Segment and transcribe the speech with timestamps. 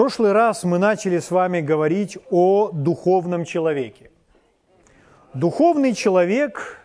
[0.00, 4.10] прошлый раз мы начали с вами говорить о духовном человеке.
[5.34, 6.78] Духовный человек,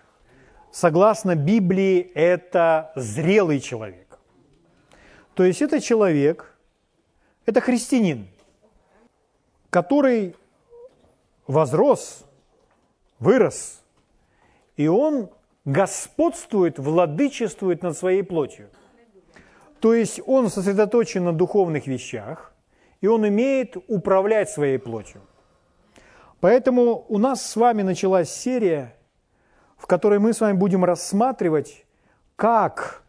[0.70, 4.20] согласно Библии, это зрелый человек.
[5.34, 6.58] То есть это человек,
[7.46, 8.28] это христианин,
[9.70, 10.36] который
[11.48, 12.26] возрос,
[13.20, 13.82] вырос,
[14.76, 15.30] и он
[15.64, 18.70] господствует, владычествует над своей плотью.
[19.80, 22.52] То есть он сосредоточен на духовных вещах,
[23.06, 25.22] и он умеет управлять своей плотью.
[26.40, 28.96] Поэтому у нас с вами началась серия,
[29.78, 31.86] в которой мы с вами будем рассматривать,
[32.36, 33.04] как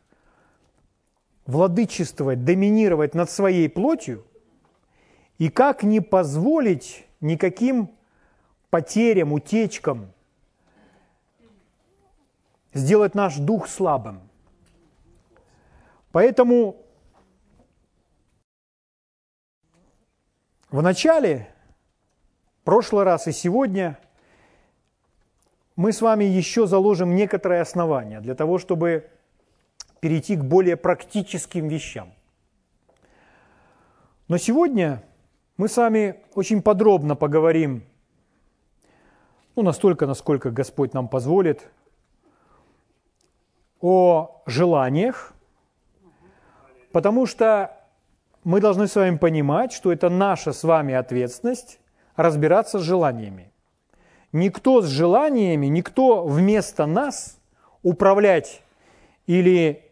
[1.46, 4.27] владычествовать, доминировать над своей плотью,
[5.38, 7.91] и как не позволить никаким
[8.69, 10.12] потерям, утечкам
[12.74, 14.20] сделать наш дух слабым.
[16.12, 16.84] Поэтому
[20.70, 21.48] в начале,
[22.65, 23.98] прошлый раз и сегодня,
[25.77, 29.08] мы с вами еще заложим некоторые основания для того, чтобы
[30.00, 32.12] перейти к более практическим вещам.
[34.28, 35.03] Но сегодня
[35.56, 37.84] мы с вами очень подробно поговорим,
[39.55, 41.70] ну, настолько, насколько Господь нам позволит,
[43.80, 45.33] о желаниях,
[46.92, 47.75] потому что
[48.47, 51.80] мы должны с вами понимать, что это наша с вами ответственность
[52.14, 53.50] разбираться с желаниями.
[54.30, 57.41] Никто с желаниями, никто вместо нас
[57.83, 58.62] управлять
[59.27, 59.83] или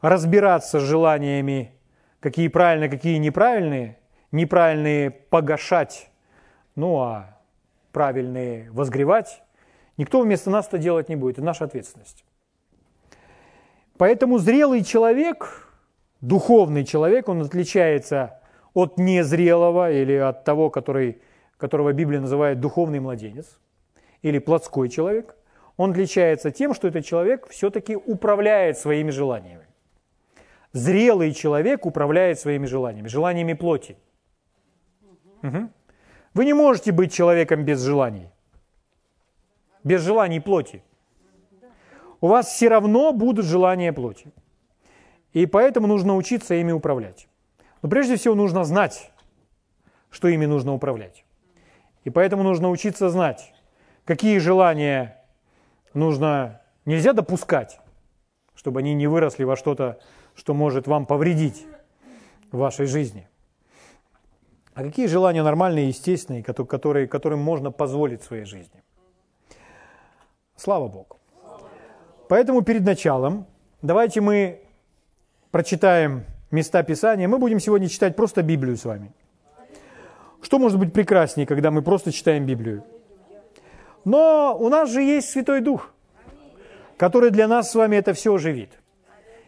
[0.00, 1.72] разбираться с желаниями,
[2.18, 3.96] какие правильные, какие неправильные,
[4.32, 6.10] неправильные погашать,
[6.74, 7.38] ну а
[7.92, 9.40] правильные возгревать,
[9.98, 12.24] никто вместо нас это делать не будет, это наша ответственность.
[13.98, 15.68] Поэтому зрелый человек,
[16.26, 18.40] духовный человек, он отличается
[18.72, 21.20] от незрелого или от того, который,
[21.56, 23.58] которого Библия называет духовный младенец,
[24.22, 25.36] или плотской человек.
[25.76, 29.66] Он отличается тем, что этот человек все-таки управляет своими желаниями.
[30.72, 33.96] Зрелый человек управляет своими желаниями, желаниями плоти.
[35.42, 35.68] Угу.
[36.34, 38.28] Вы не можете быть человеком без желаний,
[39.84, 40.82] без желаний плоти
[42.20, 44.32] у вас все равно будут желания плоти.
[45.34, 47.28] И поэтому нужно учиться ими управлять.
[47.82, 49.10] Но прежде всего нужно знать,
[50.10, 51.24] что ими нужно управлять.
[52.04, 53.52] И поэтому нужно учиться знать,
[54.04, 55.20] какие желания
[55.92, 57.80] нужно, нельзя допускать,
[58.54, 59.98] чтобы они не выросли во что-то,
[60.36, 61.66] что может вам повредить
[62.52, 63.28] в вашей жизни.
[64.74, 68.82] А какие желания нормальные, естественные, которые, которым можно позволить в своей жизни.
[70.56, 71.18] Слава Богу.
[72.28, 73.46] Поэтому перед началом
[73.82, 74.63] давайте мы
[75.54, 77.28] прочитаем места Писания.
[77.28, 79.12] Мы будем сегодня читать просто Библию с вами.
[80.42, 82.82] Что может быть прекраснее, когда мы просто читаем Библию?
[84.04, 85.94] Но у нас же есть Святой Дух,
[86.96, 88.70] который для нас с вами это все оживит.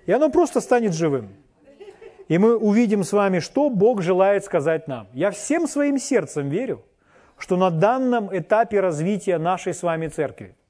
[0.07, 1.35] И оно просто станет живым.
[2.29, 5.09] И мы увидим с вами, что Бог желает сказать нам.
[5.13, 6.85] Я всем своим сердцем верю,
[7.37, 10.55] что на данном этапе развития нашей с вами церкви–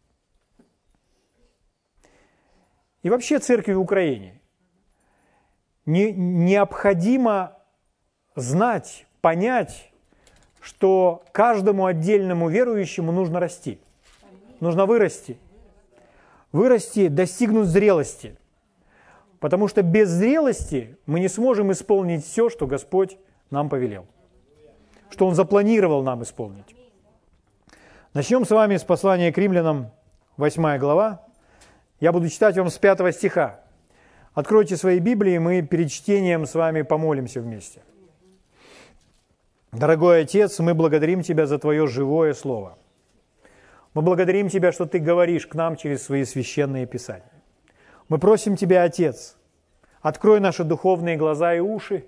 [3.02, 4.40] и вообще церкви в Украине.
[5.86, 7.56] Не, необходимо
[8.34, 9.90] знать, понять,
[10.60, 13.78] что каждому отдельному верующему нужно расти.
[14.58, 15.38] Нужно вырасти.
[16.50, 18.36] Вырасти, достигнуть зрелости.
[19.38, 23.16] Потому что без зрелости мы не сможем исполнить все, что Господь
[23.50, 24.06] нам повелел.
[25.10, 26.74] Что Он запланировал нам исполнить.
[28.12, 29.90] Начнем с вами с послания к римлянам,
[30.38, 31.22] 8 глава,
[32.00, 33.60] я буду читать вам с пятого стиха.
[34.36, 37.82] Откройте свои Библии, мы перед чтением с вами помолимся вместе.
[39.72, 42.76] Дорогой Отец, мы благодарим Тебя за Твое живое Слово.
[43.94, 47.32] Мы благодарим Тебя, что Ты говоришь к нам через свои священные Писания.
[48.10, 49.38] Мы просим Тебя, Отец,
[50.02, 52.06] открой наши духовные глаза и уши.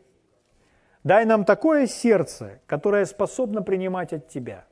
[1.05, 4.67] Дай нам такое сердце, которое способно принимать от Тебя.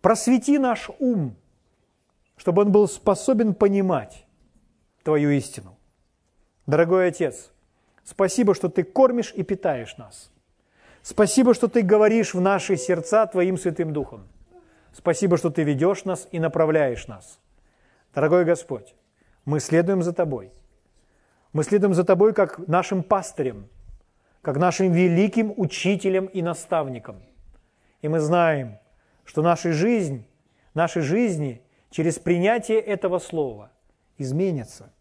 [0.00, 1.36] Просвети наш ум–
[2.38, 4.24] чтобы он был способен понимать
[5.08, 5.78] Твою истину.
[6.66, 7.50] Дорогой Отец,
[8.04, 10.30] спасибо, что Ты кормишь и питаешь нас.
[11.00, 14.28] Спасибо, что Ты говоришь в наши сердца Твоим Святым Духом.
[14.92, 17.40] Спасибо, что Ты ведешь нас и направляешь нас.
[18.14, 18.94] Дорогой Господь,
[19.46, 20.52] мы следуем за Тобой.
[21.54, 23.70] Мы следуем за Тобой как нашим пастырем,
[24.42, 27.22] как нашим великим учителем и наставником.
[28.02, 28.78] И мы знаем,
[29.24, 30.26] что наша жизнь,
[30.74, 33.70] наши жизни– через принятие этого слова
[34.18, 34.92] изменится.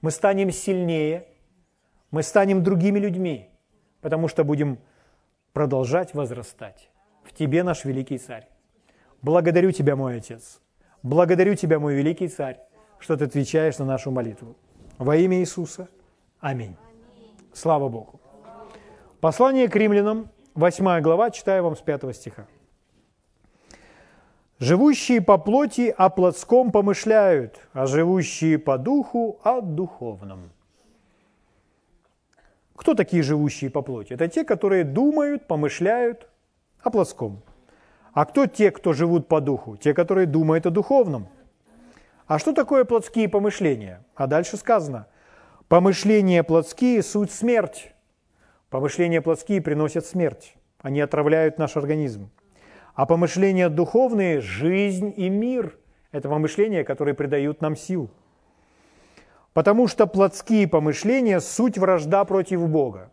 [0.00, 1.26] Мы станем сильнее,
[2.10, 3.50] Мы станем другими людьми,
[4.00, 4.78] потому что будем
[5.52, 6.90] продолжать возрастать.
[7.22, 8.48] В Тебе наш великий царь.
[9.22, 10.60] Благодарю Тебя, мой Отец.
[11.04, 12.58] Благодарю Тебя, мой великий царь,
[12.98, 14.56] что Ты отвечаешь на нашу молитву.
[14.98, 15.88] Во имя Иисуса.
[16.40, 16.76] Аминь.
[17.52, 18.20] Слава Богу.
[19.20, 22.46] Послание к римлянам, 8 глава, читаю вам с 5 стиха.
[24.60, 30.50] Живущие по плоти о плотском помышляют, а живущие по духу о духовном.
[32.76, 34.12] Кто такие живущие по плоти?
[34.12, 36.28] Это те, которые думают, помышляют
[36.82, 37.40] о плотском.
[38.12, 39.78] А кто те, кто живут по духу?
[39.78, 41.28] Те, которые думают о духовном.
[42.26, 44.04] А что такое плотские помышления?
[44.14, 45.06] А дальше сказано,
[45.68, 47.94] помышления плотские– суть смерть.
[48.68, 50.54] Помышления плотские приносят смерть.
[50.82, 52.30] Они отравляют наш организм.
[53.00, 55.78] А помышления духовные– жизнь и мир.
[56.12, 58.10] Это помышления, которые придают нам сил.
[59.54, 63.10] Потому что плотские помышления– суть вражда против Бога.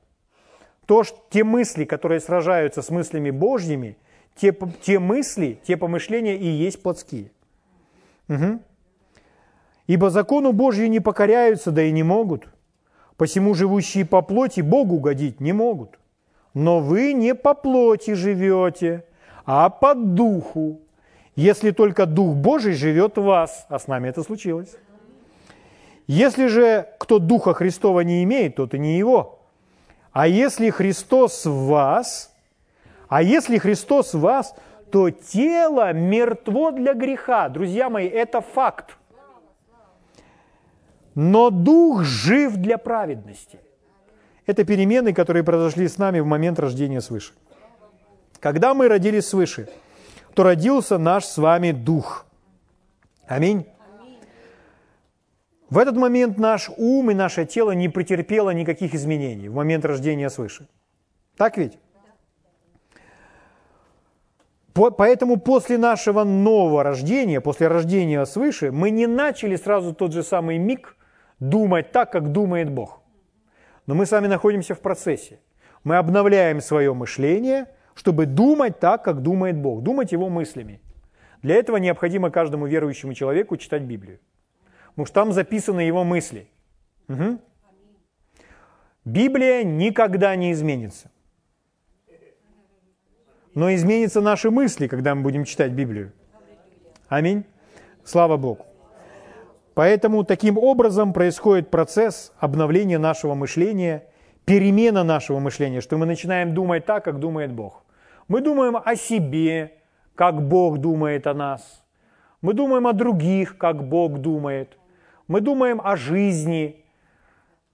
[0.88, 3.98] То, что, те мысли, которые сражаются с мыслями Божьими,
[4.36, 7.31] те, те мысли, те помышления и есть плотские.
[8.28, 8.60] Угу.
[9.88, 12.50] Ибо закону Божью не покоряются, да и не могут.
[13.16, 15.98] Посему живущие по плоти Богу угодить не могут.
[16.54, 19.06] Но вы не по плоти живете,
[19.47, 20.81] а по духу,
[21.38, 23.65] если только Дух Божий живет в вас.
[23.69, 24.75] А с нами это случилось.
[26.05, 29.39] Если же кто Духа Христова не имеет, тот и не его.
[30.11, 32.35] А если Христос в вас,
[33.07, 34.53] а если Христос в вас,
[34.91, 37.47] то тело мертво для греха.
[37.47, 38.97] Друзья мои, это факт.
[41.15, 43.59] Но Дух жив для праведности.
[44.45, 47.33] Это перемены, которые произошли с нами в момент рождения свыше.
[48.39, 49.68] Когда мы родились свыше,
[50.34, 52.25] то родился наш с вами Дух.
[53.28, 53.66] Аминь.
[55.69, 60.30] В этот момент наш ум и наше тело не претерпело никаких изменений в момент рождения
[60.30, 60.68] свыше.
[61.36, 61.78] Так ведь?
[64.74, 70.60] Поэтому после нашего нового рождения, после рождения свыше, мы не начали сразу тот же самый
[70.60, 70.95] миг
[71.40, 73.01] думать так, как думает Бог.
[73.88, 75.40] Но мы сами находимся в процессе.
[75.83, 77.66] Мы обновляем свое мышление,
[77.97, 80.79] чтобы думать так, как думает Бог, думать Его мыслями.
[81.41, 84.19] Для этого необходимо каждому верующему человеку читать Библию.
[84.89, 86.47] Потому что там записаны его мысли.
[87.07, 87.39] Угу.
[89.05, 91.09] Библия никогда не изменится.
[93.53, 96.11] Но изменятся наши мысли, когда мы будем читать Библию.
[97.07, 97.45] Аминь.
[98.03, 98.65] Слава Богу.
[99.73, 104.03] Поэтому таким образом происходит процесс обновления нашего мышления,
[104.45, 107.83] перемена нашего мышления, что мы начинаем думать так, как думает Бог.
[108.27, 109.74] Мы думаем о себе,
[110.15, 111.83] как Бог думает о нас.
[112.41, 114.77] Мы думаем о других, как Бог думает.
[115.27, 116.85] Мы думаем о жизни,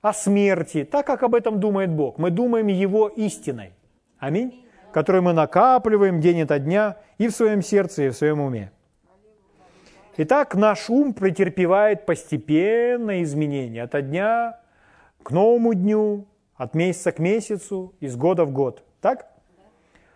[0.01, 2.17] о смерти, так, как об этом думает Бог.
[2.17, 3.73] Мы думаем Его истиной.
[4.19, 4.65] Аминь.
[4.91, 8.71] Которую мы накапливаем день ото дня и в своем сердце, и в своем уме.
[10.17, 14.59] Итак, наш ум претерпевает постепенное изменение от дня
[15.23, 18.83] к новому дню, от месяца к месяцу, из года в год.
[19.01, 19.32] Так?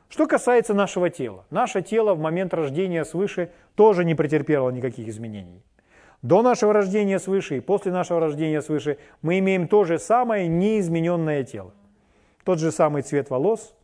[0.10, 1.46] Что касается нашего тела.
[1.50, 5.64] Наше тело в момент рождения свыше тоже не претерпело никаких изменений.
[6.22, 11.44] До нашего рождения свыше и после нашего рождения свыше мы имеем то же самое неизмененное
[11.44, 11.74] тело.
[12.44, 13.76] Тот же самый цвет волос,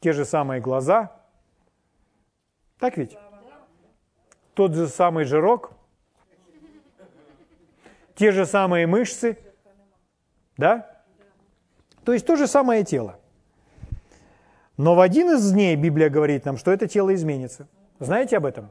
[0.00, 1.12] те же самые глаза.
[2.78, 3.16] Так ведь?
[4.54, 5.72] тот же самый жирок,
[8.14, 9.38] те же самые мышцы,
[10.56, 11.02] да?
[12.04, 13.19] То есть то же самое тело.
[14.82, 17.68] Но в один из дней Библия говорит нам, что это тело изменится.
[17.98, 18.70] Знаете об этом?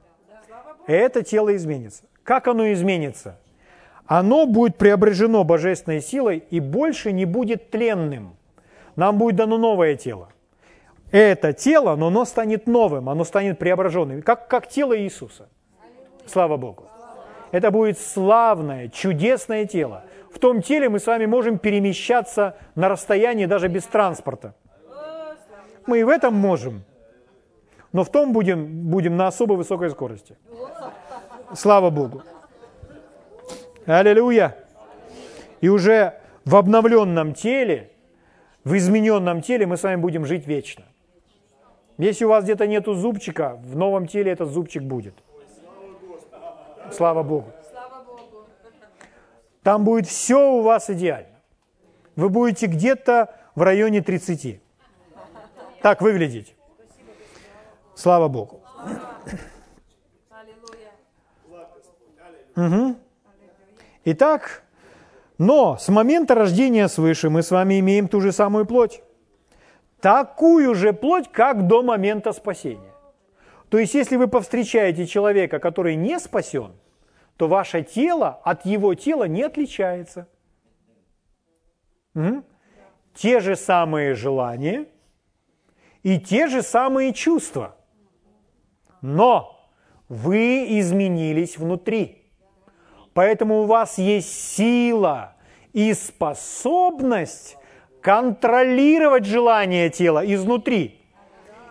[0.87, 2.03] Это тело изменится.
[2.23, 3.37] Как оно изменится?
[4.07, 8.35] Оно будет преображено божественной силой и больше не будет тленным.
[8.95, 10.29] Нам будет дано новое тело.
[11.11, 15.47] Это тело, но оно станет новым, оно станет преображенным, как, как тело Иисуса.
[16.25, 16.87] Слава Богу.
[17.51, 20.05] Это будет славное, чудесное тело.
[20.33, 24.55] В том теле мы с вами можем перемещаться на расстоянии даже без транспорта.
[25.89, 26.83] Мы и в этом можем.
[27.91, 30.37] Но в том будем, будем на особо высокой скорости.
[31.55, 32.21] Слава Богу.
[33.85, 34.55] Аллилуйя.
[35.61, 36.13] И уже
[36.45, 37.91] в обновленном теле,
[38.63, 40.85] в измененном теле мы с вами будем жить вечно.
[41.97, 45.15] Если у вас где-то нету зубчика, в новом теле этот зубчик будет–
[46.91, 47.51] Слава Богу.
[49.63, 51.27] Там будет все у вас идеально.
[52.15, 54.61] Вы будете где-то в районе 30.
[55.81, 56.55] Так выглядеть.
[57.95, 58.61] Слава Богу.
[62.55, 62.95] Угу.
[64.05, 64.63] Итак,
[65.37, 69.01] Но с момента рождения свыше мы с вами имеем ту же самую плоть.
[70.01, 72.93] Такую же плоть, как до момента спасения.
[73.69, 76.73] То есть, если вы повстречаете человека, который не спасен,
[77.37, 80.27] то ваше тело от его тела не отличается.
[82.15, 82.43] Угу.
[83.13, 84.87] Те же самые желания
[86.03, 87.75] и те же самые чувства.
[89.01, 89.59] Но
[90.07, 92.23] вы изменились внутри.
[93.13, 95.35] Поэтому у вас есть сила
[95.73, 97.57] и способность
[98.01, 101.01] контролировать желание тела изнутри.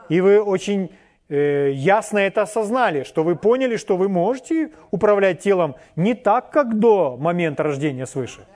[0.09, 0.91] И вы очень
[1.29, 6.79] э, ясно это осознали, что вы поняли, что вы можете управлять телом не так, как
[6.79, 8.47] до момента рождения свыше.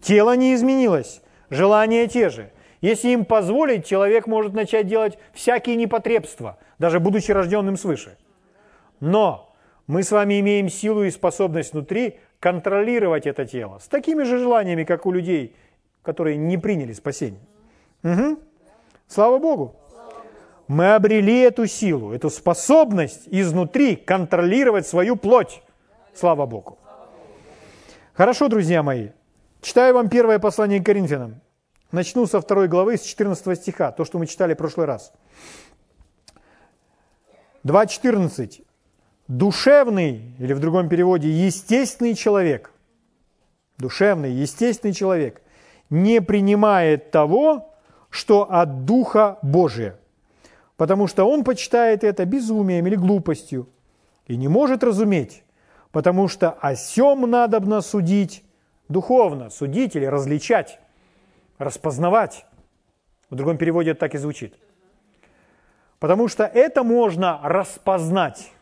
[0.00, 2.50] Тело не изменилось, желания те же.
[2.80, 8.16] Если им позволить, человек может начать делать всякие непотребства, даже будучи рожденным свыше.
[9.00, 9.52] Но
[9.86, 14.84] мы с вами имеем силу и способность внутри контролировать это тело с такими же желаниями,
[14.84, 15.56] как у людей,
[16.02, 17.40] которые не приняли спасение.
[18.04, 18.38] Угу.
[19.08, 19.74] Слава Богу!
[20.68, 25.62] Мы обрели эту силу, эту способность изнутри контролировать свою плоть.
[26.14, 26.78] Слава Богу!
[28.12, 29.08] Хорошо, друзья мои.
[29.62, 31.40] Читаю вам первое послание к Коринфянам.
[31.90, 35.12] Начну со второй главы, с 14 стиха, то, что мы читали в прошлый раз.
[37.64, 38.64] 2.14
[39.28, 42.72] душевный, или в другом переводе, естественный человек,
[43.76, 45.42] душевный, естественный человек,
[45.90, 47.74] не принимает того,
[48.10, 49.98] что от Духа Божия,
[50.76, 53.68] потому что он почитает это безумием или глупостью
[54.26, 55.44] и не может разуметь,
[55.92, 58.42] потому что о сем надобно судить
[58.88, 60.80] духовно, судить или различать,
[61.58, 62.46] распознавать.
[63.30, 64.54] В другом переводе это так и звучит.
[65.98, 68.52] Потому что это можно распознать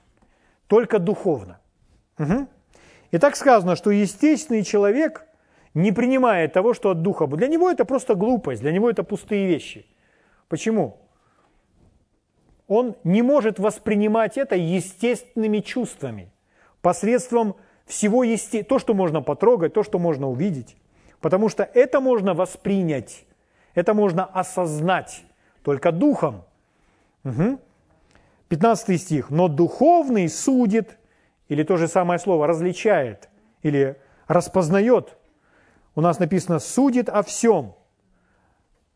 [0.66, 1.60] только духовно.
[2.18, 2.48] Угу.
[3.12, 5.26] И так сказано, что естественный человек
[5.74, 7.26] не принимает того, что от духа.
[7.26, 9.86] Для него это просто глупость, для него это пустые вещи.
[10.48, 10.98] Почему?
[12.66, 16.32] Он не может воспринимать это естественными чувствами,
[16.80, 18.64] посредством всего есте...
[18.64, 20.76] то, что можно потрогать, то, что можно увидеть.
[21.26, 23.26] Потому что это можно воспринять,
[23.74, 25.24] это можно осознать
[25.64, 26.44] только духом.
[27.24, 27.58] Угу.
[28.46, 29.30] 15 стих.
[29.30, 30.96] «Но духовный судит,
[31.48, 33.28] или то же самое слово, различает,
[33.64, 33.96] или
[34.28, 35.16] распознает.
[35.96, 37.74] У нас написано «судит о всем».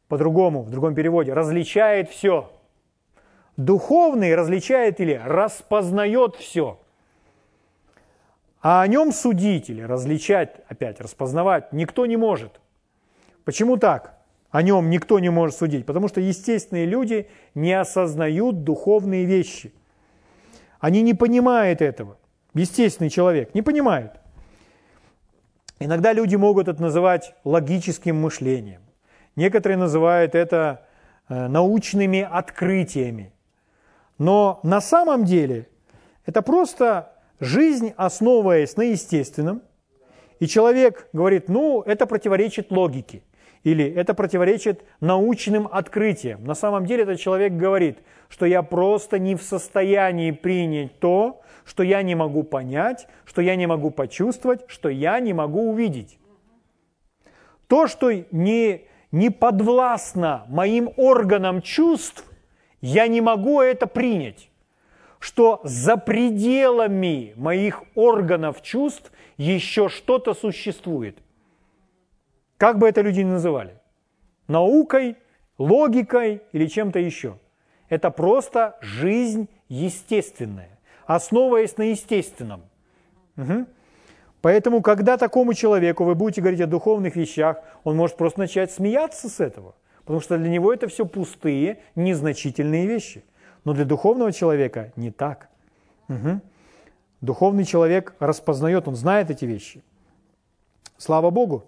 [0.07, 2.49] По-другому, в другом переводе, различает все.
[3.57, 6.79] Духовный различает или распознает все.
[8.63, 12.61] А о нем судить или различать, опять распознавать, никто не может.
[13.45, 14.19] Почему так?
[14.51, 19.73] О нем никто не может судить, потому что естественные люди не осознают духовные вещи.
[20.79, 22.19] Они не понимают этого.
[22.53, 24.13] Естественный человек не понимает.
[25.79, 28.83] Иногда люди могут это называть логическим мышлением.
[29.37, 30.87] Некоторые называют это
[31.29, 33.33] э, научными открытиями.
[34.19, 35.69] Но на самом деле
[36.27, 39.63] это просто жизнь, основываясь на естественном.
[40.39, 43.23] И человек говорит, ну, это противоречит логике
[43.63, 46.45] или это противоречит научным открытиям.
[46.45, 51.83] На самом деле этот человек говорит, что я просто не в состоянии принять то, что
[51.83, 56.19] я не могу понять, что я не могу почувствовать, что я не могу увидеть.
[57.67, 62.25] То, что не, не подвластно моим органам чувств,
[62.81, 64.50] я не могу это принять.
[65.21, 71.17] Что за пределами моих органов чувств еще что-то существует–
[72.61, 73.73] как бы это люди ни называли.
[74.47, 75.17] Наукой,
[75.57, 77.39] логикой или чем-то еще.
[77.89, 82.61] Это просто жизнь естественная, основываясь на естественном.
[83.39, 83.65] Угу.
[84.43, 89.31] Поэтому, когда такому человеку вы будете говорить о духовных вещах, он может просто начать смеяться
[89.31, 93.25] с этого, потому что для него это все пустые, незначительные вещи.
[93.65, 95.49] Но для духовного человека не так.
[96.09, 96.41] Угу.
[97.21, 99.83] Духовный человек распознает, он знает эти вещи.
[100.97, 101.65] Слава Богу!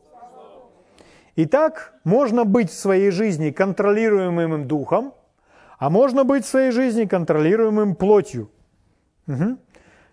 [1.36, 5.14] Итак, можно быть в своей жизни контролируемым духом,
[5.78, 8.50] а можно быть в своей жизни контролируемым плотью.
[9.26, 9.56] Угу.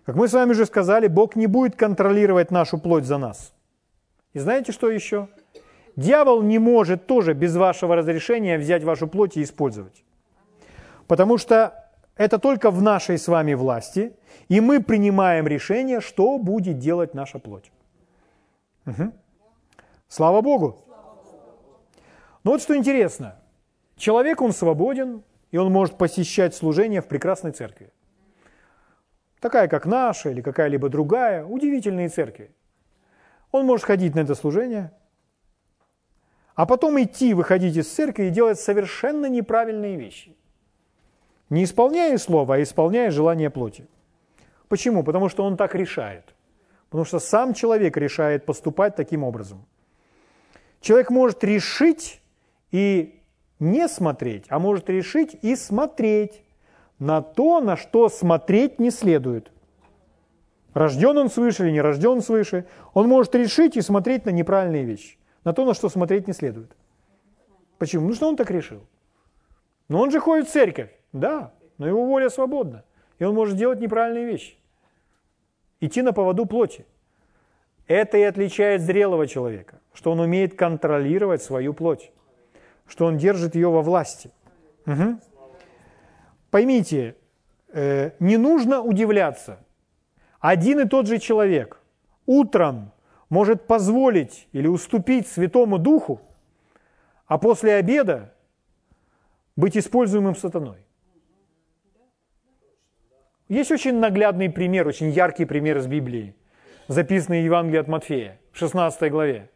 [0.06, 3.52] Как мы с вами уже сказали, Бог не будет контролировать нашу плоть за нас.
[4.32, 5.28] И знаете, что еще?
[5.96, 10.02] Дьявол не может тоже без вашего разрешения взять вашу плоть и использовать.
[11.10, 14.16] Потому что это только в нашей с вами власти,
[14.48, 17.72] и мы принимаем решение, что будет делать наша плоть.
[18.86, 19.12] Угу.
[20.06, 20.84] Слава Богу!
[22.44, 23.34] Но вот что интересно.
[23.96, 27.92] Человек, он свободен, и он может посещать служение в прекрасной церкви.
[29.40, 32.54] Такая, как наша или какая-либо другая, удивительные церкви.
[33.50, 34.92] Он может ходить на это служение,
[36.54, 40.36] а потом идти, выходить из церкви и делать совершенно неправильные вещи.
[41.50, 43.86] Не исполняя слова, а исполняя желание плоти.
[44.68, 45.02] Почему?
[45.02, 46.34] Потому что он так решает.
[46.88, 49.66] Потому что сам человек решает поступать таким образом.
[50.80, 52.22] Человек может решить
[52.70, 53.20] и
[53.58, 56.42] не смотреть, а может решить и смотреть
[56.98, 59.50] на то, на что смотреть не следует.
[60.72, 65.18] Рожден он свыше или не рожден свыше, он может решить и смотреть на неправильные вещи,
[65.44, 66.76] на то, на что смотреть не следует.
[67.78, 68.08] Почему?
[68.08, 68.80] Ну что он так решил.
[69.88, 72.84] Но он же ходит в церковь, да, но его воля свободна,
[73.18, 74.56] и он может делать неправильные вещи.
[75.80, 76.84] Идти на поводу плоти.
[77.86, 82.12] Это и отличает зрелого человека, что он умеет контролировать свою плоть,
[82.86, 84.30] что он держит ее во власти.
[84.86, 85.20] Угу.
[86.50, 87.16] Поймите,
[87.72, 89.58] э, не нужно удивляться.
[90.38, 91.80] Один и тот же человек
[92.26, 92.92] утром
[93.28, 96.20] может позволить или уступить Святому Духу,
[97.26, 98.34] а после обеда
[99.56, 100.84] быть используемым сатаной.
[103.50, 106.34] Есть очень наглядный пример, очень яркий пример из Библии,
[106.88, 109.50] записанный в Евангелии от Матфея, в 16 главе,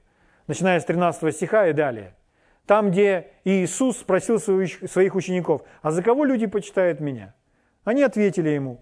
[0.46, 2.14] начиная с 13 стиха и далее–
[2.66, 7.34] там, где Иисус спросил своих учеников, а за кого люди почитают меня?
[7.84, 8.80] Они ответили ему,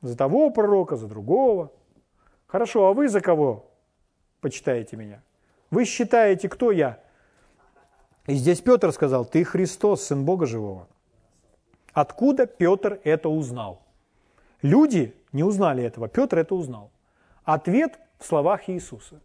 [0.00, 1.72] за того пророка, за другого.
[2.46, 3.70] Хорошо, а вы за кого
[4.40, 5.22] почитаете меня?
[5.70, 7.02] Вы считаете, кто я?
[8.26, 10.88] И здесь Петр сказал, ты Христос, Сын Бога Живого.
[11.94, 13.80] Откуда Петр это узнал?
[14.62, 16.90] Люди не узнали этого, Петр это узнал.
[17.44, 19.20] Ответ в словах Иисуса.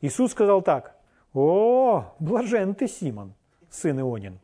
[0.00, 0.96] Иисус сказал так,
[1.34, 3.34] о, блажен ты, Симон,
[3.70, 4.38] сын Ионин,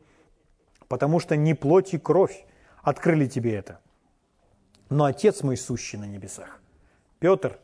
[0.87, 2.45] потому что не плоть и кровь
[2.81, 3.79] открыли тебе это,
[4.89, 6.59] но Отец мой сущий на небесах.
[7.19, 7.59] Петр,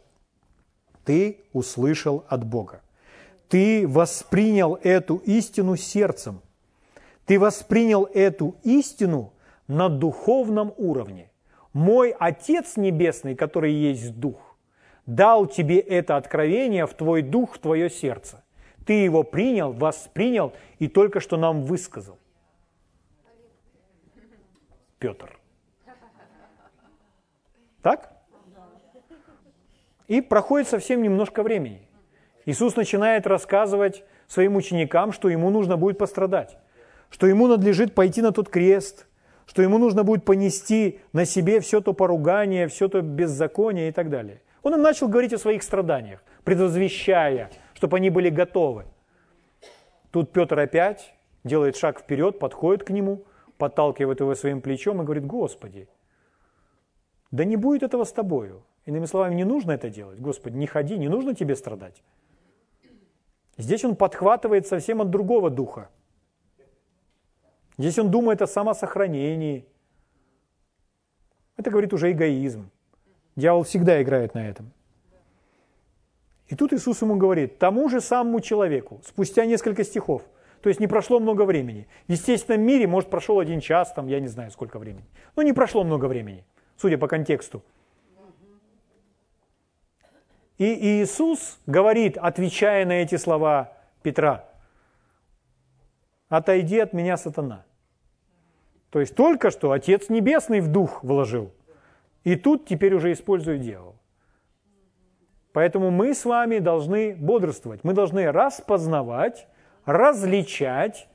[1.03, 2.81] ты услышал от Бога.
[3.49, 6.41] Ты воспринял эту истину сердцем.
[7.25, 9.33] Ты воспринял эту истину
[9.67, 11.31] на духовном уровне.
[11.73, 14.55] Мой Отец Небесный, который есть Дух,
[15.05, 18.43] дал тебе это откровение в твой дух, в твое сердце.
[18.85, 22.19] Ты его принял, воспринял и только что нам высказал.
[24.99, 25.37] Петр.
[27.81, 28.11] Так?
[30.07, 31.87] И проходит совсем немножко времени.
[32.45, 36.57] Иисус начинает рассказывать своим ученикам, что ему нужно будет пострадать,
[37.09, 39.07] что ему надлежит пойти на тот крест,
[39.45, 44.09] что ему нужно будет понести на себе все то поругание, все то беззаконие и так
[44.09, 44.41] далее.
[44.63, 48.85] Он им начал говорить о своих страданиях, предвозвещая– чтобы они были готовы.
[50.11, 53.25] Тут Петр опять делает шаг вперед, подходит к нему,
[53.57, 55.87] подталкивает его своим плечом и говорит, Господи,
[57.31, 58.63] да не будет этого с тобою.
[58.85, 60.19] Иными словами, не нужно это делать.
[60.19, 62.01] Господи, не ходи, не нужно тебе страдать.
[63.57, 65.89] Здесь он подхватывает совсем от другого духа.
[67.77, 69.65] Здесь он думает о самосохранении.
[71.57, 72.69] Это говорит уже эгоизм.
[73.35, 74.71] Дьявол всегда играет на этом.
[76.47, 80.21] И тут Иисус ему говорит, тому же самому человеку, спустя несколько стихов,
[80.61, 81.87] то есть не прошло много времени.
[82.07, 85.05] В естественном мире, может, прошел один час, там, я не знаю, сколько времени.
[85.35, 86.45] Но не прошло много времени,
[86.77, 87.63] судя по контексту.
[90.57, 94.45] И Иисус говорит, отвечая на эти слова Петра,
[96.29, 97.65] «Отойди от меня, сатана».
[98.89, 101.51] То есть только что Отец Небесный в дух вложил,
[102.23, 103.95] и тут теперь уже использует дьявол.
[105.51, 109.47] Поэтому мы с вами должны бодрствовать, мы должны распознавать,
[109.85, 111.07] различать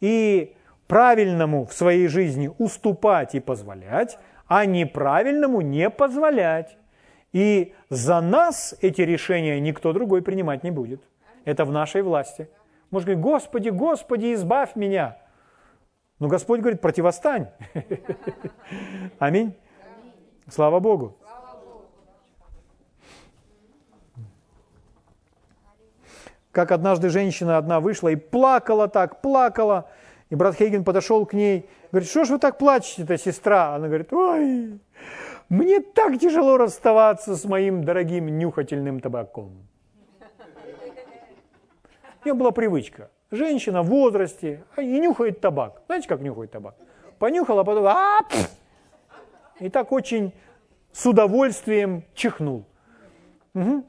[0.00, 6.76] и правильному в своей жизни уступать и позволять, а неправильному не позволять.
[7.32, 11.02] И за нас эти решения никто другой принимать не будет.
[11.44, 12.48] Это в нашей власти.
[12.94, 15.18] Может говорить, Господи, Господи, избавь меня.
[16.20, 17.48] Но Господь говорит, противостань.
[19.18, 19.56] Аминь.
[20.48, 21.16] Слава Богу.
[26.52, 29.90] как однажды женщина одна вышла и плакала так, плакала.
[30.30, 33.74] И брат Хейген подошел к ней, говорит, что ж вы так плачете-то, сестра?
[33.74, 34.78] Она говорит, ой,
[35.48, 39.66] мне так тяжело расставаться с моим дорогим нюхательным табаком.
[42.24, 43.10] У нее была привычка.
[43.30, 45.82] Женщина в возрасте а, и нюхает табак.
[45.86, 46.74] Знаете, как нюхает табак?
[47.18, 48.20] Понюхала, а потом а,
[49.60, 50.32] и так очень
[50.90, 52.64] с удовольствием чихнул.
[53.54, 53.84] Угу.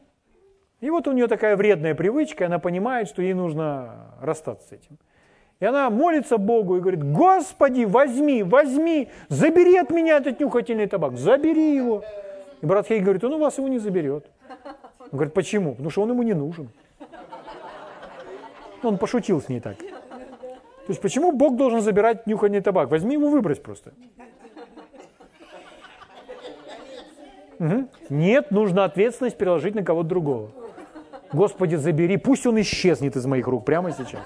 [0.82, 4.98] И вот у нее такая вредная привычка, она понимает, что ей нужно расстаться с этим.
[5.62, 11.15] И она молится Богу и говорит, Господи, возьми, возьми, забери от меня этот нюхательный табак,
[11.15, 12.04] забери его.
[12.62, 14.30] И брат Хей говорит, он у вас его не заберет.
[15.00, 15.71] Он говорит, почему?
[15.71, 16.69] Потому что он ему не нужен.
[18.86, 19.78] Он пошутил с ней так.
[19.78, 22.89] То есть почему Бог должен забирать нюханный табак?
[22.89, 23.93] Возьми его, выбрось просто.
[27.60, 27.88] Угу.
[28.10, 30.52] Нет, нужно ответственность переложить на кого-то другого.
[31.34, 34.21] Господи, забери, пусть он исчезнет из моих рук прямо сейчас.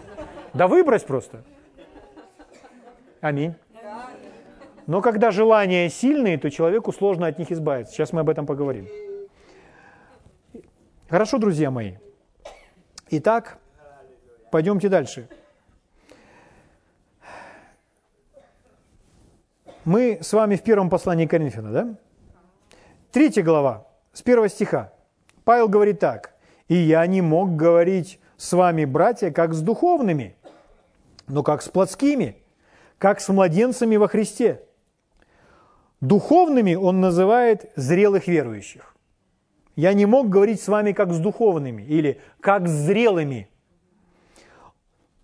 [0.54, 1.43] Да выбрось просто.
[3.22, 3.56] Аминь.
[4.86, 7.93] Но когда желания сильные, то человеку сложно от них избавиться.
[7.93, 8.88] Сейчас мы об этом поговорим.
[11.10, 11.93] Хорошо, друзья мои.
[13.12, 13.59] Итак,
[14.52, 15.28] пойдемте дальше.
[19.86, 21.96] Мы с вами в первом послании Коринфяна, да?
[23.12, 24.94] Третья глава, с первого стиха.
[25.44, 26.36] Павел говорит так.
[26.68, 30.36] «И я не мог говорить с вами, братья, как с духовными,
[31.28, 32.38] но как с плотскими,
[33.00, 34.62] как с младенцами во Христе».
[36.02, 38.96] Духовными он называет зрелых верующих.
[39.76, 43.50] Я не мог говорить с вами как с духовными или как с зрелыми,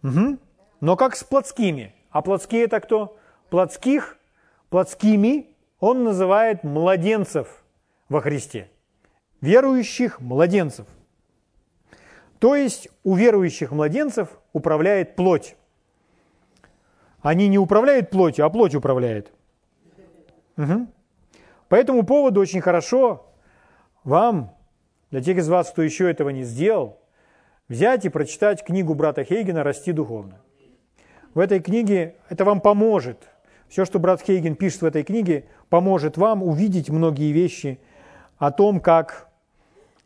[0.06, 0.38] угу.
[0.82, 1.94] но как с плотскими.
[2.10, 3.18] А плотские это кто?
[3.50, 4.18] Плотских
[4.70, 7.63] плотскими он называет младенцев
[8.10, 8.70] во Христе.
[9.41, 10.88] Верующих младенцев.
[12.39, 15.56] То есть у верующих младенцев управляет плоть.
[17.22, 19.32] Они не управляют плотью, а плоть управляет.
[20.58, 20.88] Угу.
[21.70, 23.26] По этому поводу очень хорошо
[24.04, 24.56] вам,
[25.12, 27.00] для тех из вас, кто еще этого не сделал,
[27.67, 30.41] взять и прочитать книгу брата Хейгена «Расти духовно».
[31.34, 33.30] В этой книге это вам поможет–
[33.67, 37.80] все, что брат Хейген пишет в этой книге, поможет вам увидеть многие вещи
[38.38, 39.30] о том, как,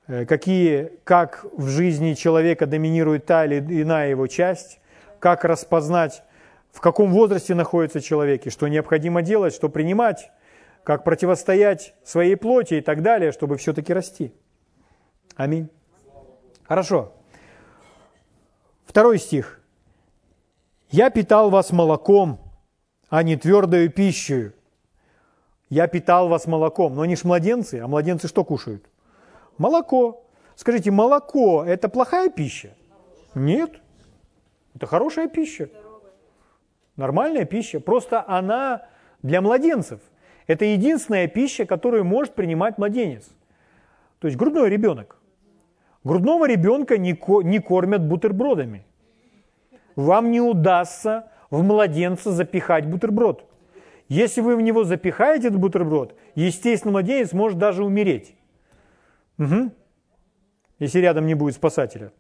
[0.08, 4.80] э, какие, как в жизни человека доминирует та или иная его часть,
[5.20, 6.24] как распознать,
[6.72, 10.32] в каком возрасте находится человек, и что необходимо делать, что принимать,
[10.84, 14.34] как противостоять своей плоти и так далее, чтобы все-таки расти.
[15.36, 15.70] Аминь.
[16.64, 17.14] Хорошо.
[18.90, 19.62] Второй стих.
[20.90, 22.40] «Я питал вас молоком,
[23.10, 24.54] а не твердою пищей.
[25.70, 26.96] Я питал вас молоком.
[26.96, 28.84] Но они ж младенцы, а младенцы что кушают?
[29.60, 30.26] Молоко.
[30.56, 32.74] Скажите, молоко– это плохая пища?
[33.36, 33.80] Нет.
[34.74, 35.70] Это хорошая пища.
[36.96, 37.80] Нормальная пища.
[37.80, 38.88] Просто она
[39.22, 40.02] для младенцев.
[40.48, 43.30] Это единственная пища, которую может принимать младенец.
[44.18, 45.19] То есть грудной ребенок.
[46.04, 48.86] Грудного ребенка не, не кормят бутербродами.
[49.96, 53.46] Вам не удастся в младенца запихать бутерброд.
[54.08, 58.36] Если вы в него запихаете этот бутерброд, естественно, младенец может даже умереть.
[59.38, 59.72] Угу.
[60.80, 62.12] Если рядом не будет спасателя.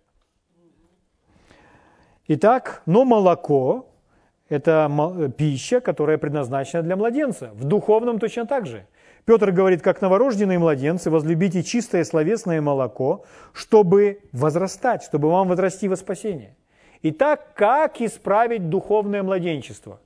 [2.27, 3.89] Итак, но молоко–
[4.49, 7.51] это пища, которая предназначена для младенца.
[7.53, 8.85] В духовном точно так же.
[9.29, 15.95] Петр говорит, как новорожденные младенцы, возлюбите чистое словесное молоко, чтобы возрастать, чтобы вам возрасти во
[15.97, 16.55] спасение.
[17.03, 19.99] Итак, как исправить духовное младенчество?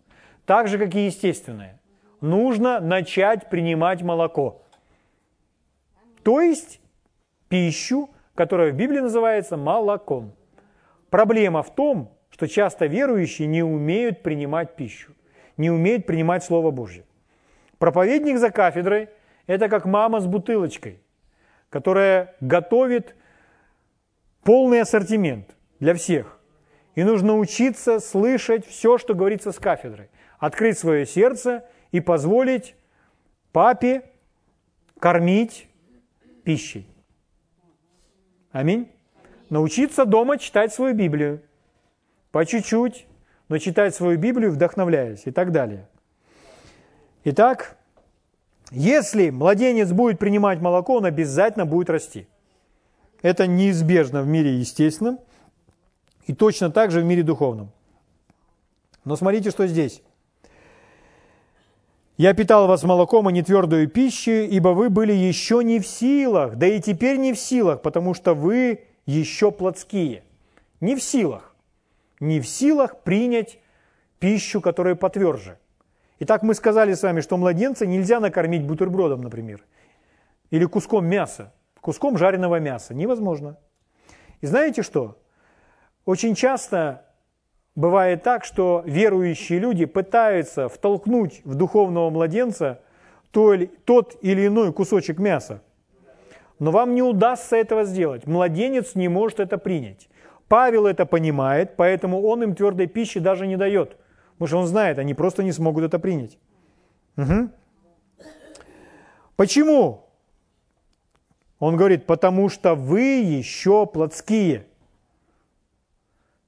[0.46, 1.80] Так же, как и естественное.
[2.20, 4.62] Нужно начать принимать молоко.
[6.24, 6.82] То есть
[7.48, 10.34] пищу, которая в Библии называется молоком.
[11.10, 15.14] Проблема в том, что часто верующие не умеют принимать пищу,
[15.56, 17.06] не умеют принимать Слово Божье.
[17.84, 19.10] Проповедник за кафедрой–
[19.46, 21.02] это как мама с бутылочкой,
[21.70, 23.14] которая готовит
[24.42, 26.40] полный ассортимент для всех–
[26.96, 30.10] и нужно учиться слышать все, что говорится с кафедры.
[30.40, 32.78] Открыть свое сердце и позволить
[33.52, 34.04] папе
[34.98, 35.68] кормить
[36.46, 36.88] пищей.
[38.54, 38.90] Аминь.
[39.50, 41.42] Научиться дома читать свою Библию.
[42.32, 43.08] По чуть-чуть,
[43.50, 45.90] но читать свою Библию, вдохновляясь и так далее.
[47.26, 47.78] Итак,
[48.72, 52.28] если младенец будет принимать молоко, он обязательно будет расти.
[53.22, 55.20] Это неизбежно в мире естественном–
[56.26, 57.72] и точно так же в мире духовном.
[59.06, 60.02] Но смотрите, что здесь.
[62.16, 66.56] «Я питал вас молоком, а не твердую пищей, ибо вы были еще не в силах,
[66.56, 70.24] да и теперь не в силах, потому что вы еще плотские».
[70.80, 71.56] Не в силах.
[72.20, 73.58] Не в силах принять
[74.20, 75.58] пищу, которая потверже.
[76.26, 79.62] Итак, мы сказали с вами, что младенца нельзя накормить бутербродом, например,
[80.52, 82.94] или куском мяса, куском жареного мяса.
[82.94, 83.58] Невозможно.
[84.40, 85.18] И знаете что?
[86.06, 87.06] Очень часто
[87.76, 92.80] бывает так, что верующие люди пытаются втолкнуть в духовного младенца
[93.32, 95.62] тот или иной кусочек мяса.
[96.58, 98.26] Но вам не удастся этого сделать.
[98.26, 100.08] Младенец не может это принять.
[100.48, 103.98] Павел это понимает, поэтому он им твердой пищи даже не дает.
[104.44, 106.38] Потому что он знает, они просто не смогут это принять.
[107.18, 107.50] Угу.
[109.38, 110.06] Почему?
[111.60, 114.68] Он говорит, потому что вы еще плотские–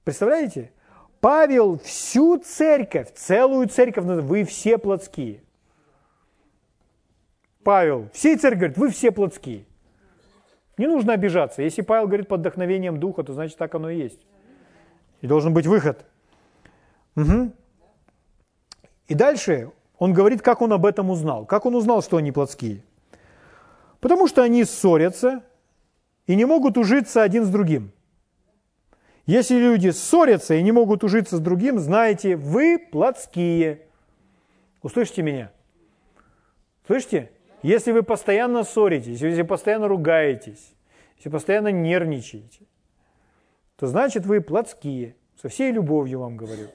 [0.06, 0.72] Представляете?
[1.20, 5.42] Павел всю церковь, целую церковь, вы все плотские.
[7.64, 9.66] Павел, всей церковь говорит, вы все плотские.
[10.78, 11.64] Не нужно обижаться.
[11.64, 14.20] Если Павел говорит под вдохновением Духа, то значит так оно и есть.
[15.22, 16.06] И должен быть выход.
[17.16, 17.52] Угу.
[19.08, 21.46] И дальше он говорит, как он об этом узнал.
[21.46, 22.84] Как он узнал, что они плотские?
[24.00, 25.44] Потому что они ссорятся
[26.28, 27.92] и не могут ужиться один с другим.
[29.26, 33.82] Если люди ссорятся и не могут ужиться с другим, знаете, вы плотские.
[34.84, 35.52] Услышите меня?
[36.86, 37.32] Слышите?
[37.64, 40.76] Если вы постоянно ссоритесь, если постоянно ругаетесь,
[41.18, 42.66] если постоянно нервничаете,
[43.78, 45.16] то значит вы плотские.
[45.42, 46.68] Со всей любовью вам говорю.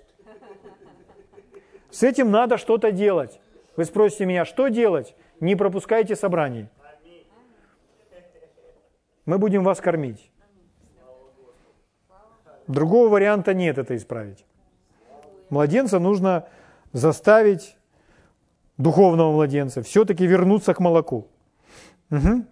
[1.91, 3.41] С этим надо что-то делать.
[3.77, 5.15] Вы спросите меня, что делать?
[5.41, 6.69] Не пропускайте собрание.
[9.27, 10.31] Мы будем вас кормить.
[12.67, 14.45] Другого варианта нет это исправить.
[15.51, 16.49] Младенца нужно
[16.93, 17.77] заставить,
[18.79, 21.27] духовного младенца, все-таки вернуться к молоку.
[22.11, 22.45] Угу.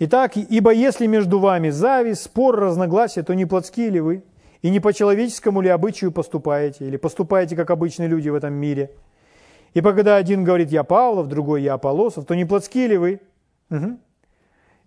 [0.00, 4.22] Итак, ибо если между вами зависть, спор, разногласия, то не плотские ли вы?
[4.62, 8.90] И не по человеческому ли обычаю поступаете, или поступаете, как обычные люди в этом мире?
[9.72, 13.20] И когда один говорит «я Павлов», другой «я Аполосов», то не плотские ли вы?
[13.70, 13.98] Угу.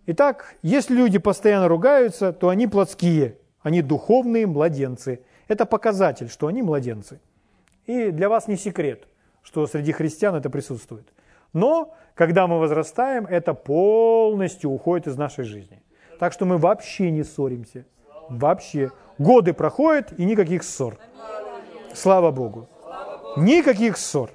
[0.08, 5.22] Итак, если люди постоянно ругаются, то они плотские, они духовные младенцы.
[5.48, 7.22] Это показатель, что они младенцы.
[7.86, 9.08] И для вас не секрет,
[9.42, 11.08] что среди христиан это присутствует.
[11.54, 15.82] Но, когда мы возрастаем, это полностью уходит из нашей жизни.
[16.20, 17.86] Так что мы вообще не ссоримся.
[18.30, 18.92] Вообще.
[19.24, 20.98] Годы проходят, и никаких ссор.
[21.94, 22.68] Слава Богу.
[23.38, 24.32] Никаких ссор.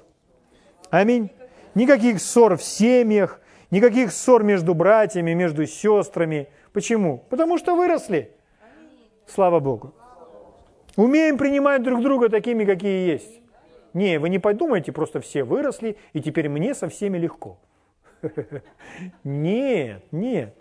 [0.89, 1.29] Аминь.
[1.75, 6.47] Никаких ссор в семьях, никаких ссор между братьями, между сестрами.
[6.73, 7.23] Почему?
[7.29, 8.31] Потому что выросли.
[9.27, 9.93] Слава Богу.
[10.95, 13.41] Умеем принимать друг друга такими, какие есть.
[13.93, 17.59] Не, вы не подумайте, просто все выросли, и теперь мне со всеми легко.
[19.23, 20.55] Нет, нет.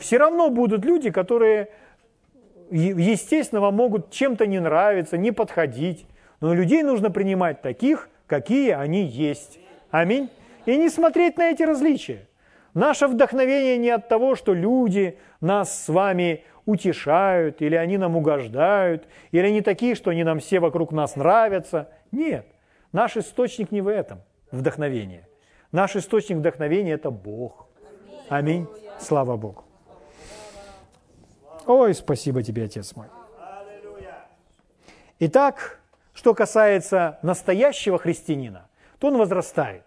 [0.00, 1.70] Все равно будут люди, которые
[2.70, 6.06] естественно, вам могут чем-то не нравиться, не подходить.
[6.40, 9.58] Но людей нужно принимать таких, какие они есть.
[9.90, 10.30] Аминь.
[10.66, 12.26] И не смотреть на эти различия.
[12.74, 19.08] Наше вдохновение не от того, что люди нас с вами утешают, или они нам угождают,
[19.32, 21.88] или они такие, что они нам все вокруг нас нравятся.
[22.12, 22.46] Нет.
[22.92, 25.26] Наш источник не в этом вдохновение.
[25.72, 27.66] Наш источник вдохновения– это Бог.
[28.28, 28.66] Аминь.
[28.98, 29.67] Слава Богу.
[31.68, 33.08] Ой, спасибо тебе, Отец мой.
[35.18, 35.80] Итак,
[36.14, 39.84] что касается настоящего христианина, то он возрастает.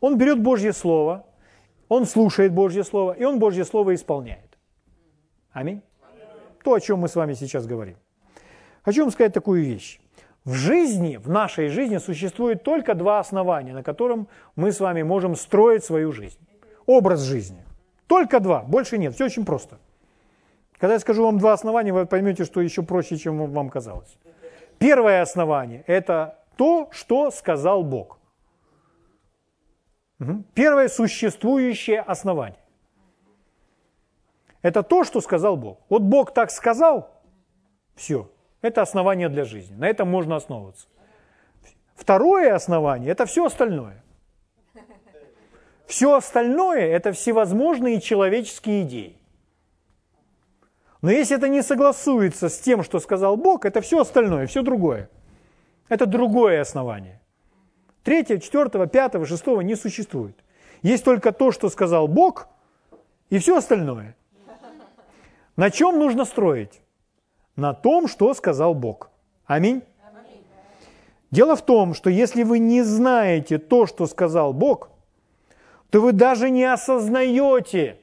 [0.00, 1.26] Он берет Божье Слово,
[1.88, 4.58] он слушает Божье Слово, и он Божье Слово исполняет.
[5.52, 5.82] Аминь.
[6.64, 7.96] То, о чем мы с вами сейчас говорим.
[8.82, 10.00] Хочу вам сказать такую вещь.
[10.46, 15.36] В жизни, в нашей жизни существует только два основания, на котором мы с вами можем
[15.36, 16.38] строить свою жизнь.
[16.86, 17.62] Образ жизни.
[18.06, 19.78] Только два, больше нет, все очень просто.
[20.78, 24.16] Когда я скажу вам два основания, вы поймете, что еще проще, чем вам казалось.
[24.78, 28.18] Первое основание– это то, что сказал Бог.
[30.54, 32.60] Первое существующее основание.
[34.62, 35.78] Это то, что сказал Бог.
[35.88, 37.10] Вот Бог так сказал,
[37.94, 39.74] все, это основание для жизни.
[39.74, 40.86] На этом можно основываться.
[41.94, 44.02] Второе основание– это все остальное.
[45.86, 49.17] Все остальное– это всевозможные человеческие идеи.
[51.00, 55.08] Но если это не согласуется с тем, что сказал Бог, это все остальное, все другое.
[55.88, 57.20] Это другое основание.
[58.02, 60.36] Третьего, четвертого, пятого, шестого не существует.
[60.82, 62.48] Есть только то, что сказал Бог,
[63.30, 64.16] и все остальное.
[65.56, 66.80] На чем нужно строить?
[67.56, 69.10] На том, что сказал Бог.
[69.44, 69.82] Аминь.
[71.30, 74.90] Дело в том, что если вы не знаете то, что сказал Бог,
[75.90, 77.98] то вы даже не осознаете,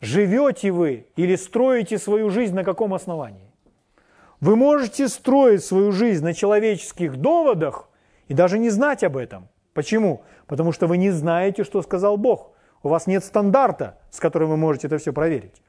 [0.00, 3.50] живете вы или строите свою жизнь на каком основании?
[4.40, 7.88] Вы можете строить свою жизнь на человеческих доводах
[8.28, 9.48] и даже не знать об этом.
[9.72, 10.24] Почему?
[10.46, 12.52] Потому что вы не знаете, что сказал Бог.
[12.82, 15.62] У вас нет стандарта, с которым вы можете это все проверить.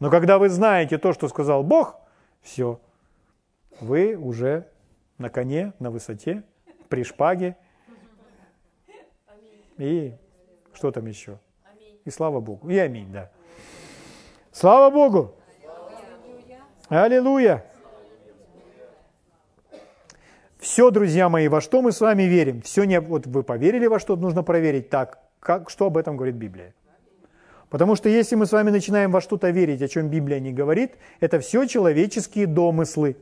[0.00, 1.96] Но когда вы знаете то, что сказал Бог,
[2.42, 2.80] все,
[3.80, 4.68] вы уже
[5.18, 6.42] на коне, на высоте,
[6.88, 7.56] при шпаге.
[9.76, 10.14] И
[10.72, 11.38] что там еще?
[12.04, 12.68] И слава Богу.
[12.68, 13.30] И аминь, да.
[14.54, 15.34] Слава Богу!
[16.88, 17.64] Аллилуйя!
[20.60, 23.98] Все, друзья мои, во что мы с вами верим, все не, вот вы поверили во
[23.98, 26.72] что нужно проверить, так, как, что об этом говорит Библия.
[27.68, 30.92] Потому что если мы с вами начинаем во что-то верить, о чем Библия не говорит,
[31.18, 33.16] это все человеческие домыслы.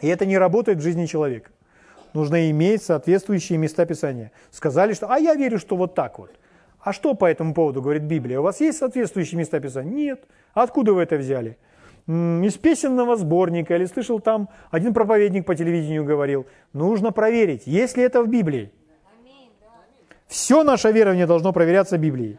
[0.00, 1.52] И это не работает в жизни человека.
[2.12, 4.32] Нужно иметь соответствующие места Писания.
[4.50, 6.32] Сказали, что «а я верю, что вот так вот».
[6.84, 8.40] А что по этому поводу говорит Библия?
[8.40, 9.94] У вас есть соответствующие места Писания?
[9.94, 10.24] Нет.
[10.52, 11.56] Откуда вы это взяли?
[12.06, 16.46] Из песенного сборника или слышал там, один проповедник по телевидению говорил.
[16.74, 18.70] Нужно проверить, есть ли это в Библии.
[20.26, 22.38] Все наше верование должно проверяться Библией.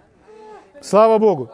[0.79, 1.49] Слава Богу.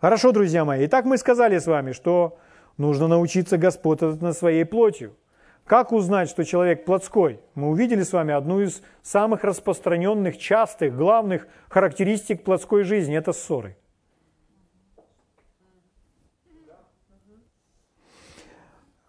[0.00, 0.86] Хорошо, друзья мои.
[0.86, 2.36] Итак, мы сказали с вами, что
[2.78, 5.14] нужно научиться господствовать над своей плотью.
[5.64, 7.40] Как узнать, что человек плотской?
[7.54, 13.76] Мы увидели с вами одну из самых распространенных, частых, главных характеристик плотской жизни– это ссоры.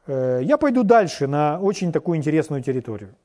[0.05, 3.15] Э, я пойду дальше на очень такую интересную территорию.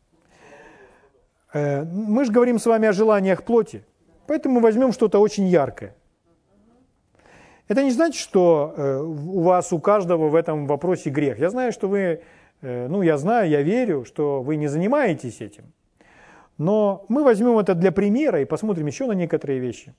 [1.52, 3.84] Э, мы же говорим с вами о желаниях плоти,
[4.26, 5.94] поэтому возьмем что-то очень яркое.
[7.68, 11.38] Это не значит, что э, у вас, у каждого в этом вопросе грех.
[11.38, 12.22] Я знаю, что вы,
[12.60, 15.72] ну я знаю, я верю, что вы не занимаетесь этим.
[16.56, 19.94] Но мы возьмем это для примера и посмотрим еще на некоторые вещи.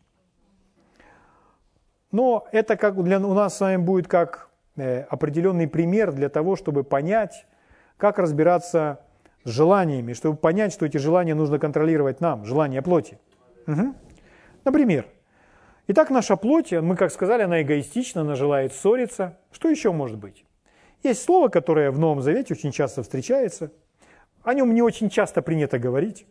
[2.12, 6.56] Но это как для, у нас с вами будет как Э, определенный пример для того,
[6.56, 7.46] чтобы понять,
[7.98, 9.02] как разбираться
[9.44, 13.20] с желаниями, чтобы понять, что эти желания нужно контролировать нам, желания плоти.
[13.68, 13.94] Угу.
[14.64, 15.06] Например,
[15.88, 19.38] итак, наша плоть, мы, как сказали, она эгоистична, она желает ссориться.
[19.52, 20.46] Что еще может быть?
[21.04, 23.72] Есть слово, которое в Новом Завете очень часто встречается.
[24.44, 26.26] О нем не очень часто принято говорить.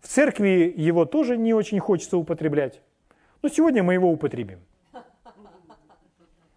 [0.00, 2.80] В церкви его тоже не очень хочется употреблять.
[3.42, 4.60] Но сегодня мы его употребим.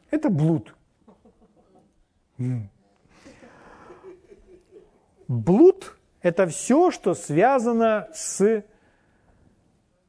[0.10, 0.76] Это блуд.
[5.28, 8.64] Блуд– это все, что связано с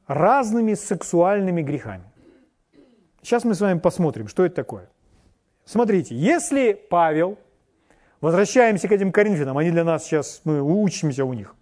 [0.07, 2.03] разными сексуальными грехами.
[3.21, 4.89] Сейчас мы с вами посмотрим, что это такое.
[5.65, 7.37] Смотрите, если Павел,
[8.21, 11.55] возвращаемся к этим коринфянам, они для нас сейчас, мы учимся у них.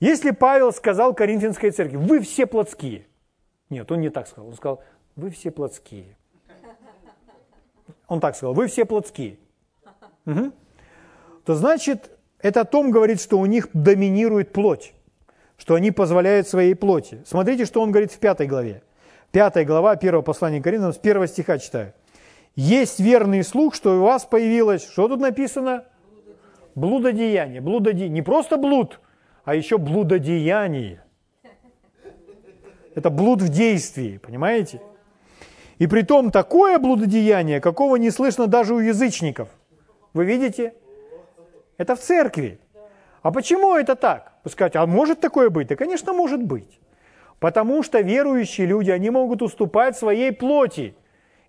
[0.00, 3.06] Если Павел сказал Коринфянской церкви, вы все плотские.
[3.68, 4.82] Нет, он не так сказал, он сказал,
[5.16, 6.16] вы все плотские.
[8.08, 9.38] Он так сказал, вы все плотские
[10.26, 10.52] угу.
[11.44, 14.94] то значит, это о том говорит, что у них доминирует плоть,
[15.56, 17.22] что они позволяют своей плоти.
[17.26, 18.82] Смотрите, что он говорит в пятой главе.
[19.30, 21.92] Пятая глава первого послания к Коринфянам, с первого стиха читаю.
[22.56, 25.84] «Есть верный слух, что у вас появилось...» Что тут написано?
[26.74, 27.60] Блудодеяние.
[27.60, 28.08] Блудоде...
[28.08, 29.00] Не просто блуд,
[29.44, 31.02] а еще блудодеяние.
[32.94, 34.80] Это блуд в действии, понимаете?
[35.78, 39.48] И при том такое блудодеяние, какого не слышно даже у язычников–
[40.12, 40.74] вы видите?
[41.76, 42.58] Это в церкви.
[43.22, 44.34] А почему это так?
[44.46, 45.68] Скажете, а может такое быть?
[45.68, 46.80] Да, конечно, может быть.
[47.38, 50.94] Потому что верующие люди, они могут уступать своей плоти.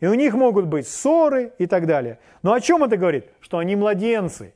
[0.01, 2.19] И у них могут быть ссоры и так далее.
[2.41, 3.27] Но о чем это говорит?
[3.39, 4.53] Что они младенцы.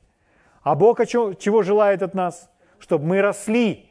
[0.63, 2.49] А Бог о чем, чего желает от нас?
[2.79, 3.87] Чтобы мы росли.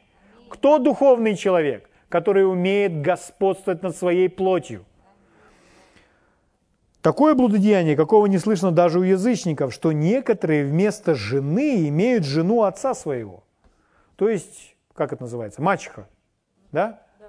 [0.49, 4.85] Кто духовный человек, который умеет господствовать над своей плотью?
[7.01, 12.93] Такое блудодеяние, какого не слышно даже у язычников, что некоторые вместо жены имеют жену отца
[12.93, 13.43] своего.
[14.17, 16.09] То есть, как это называется, мачеха.
[16.73, 17.03] Да?
[17.19, 17.27] да.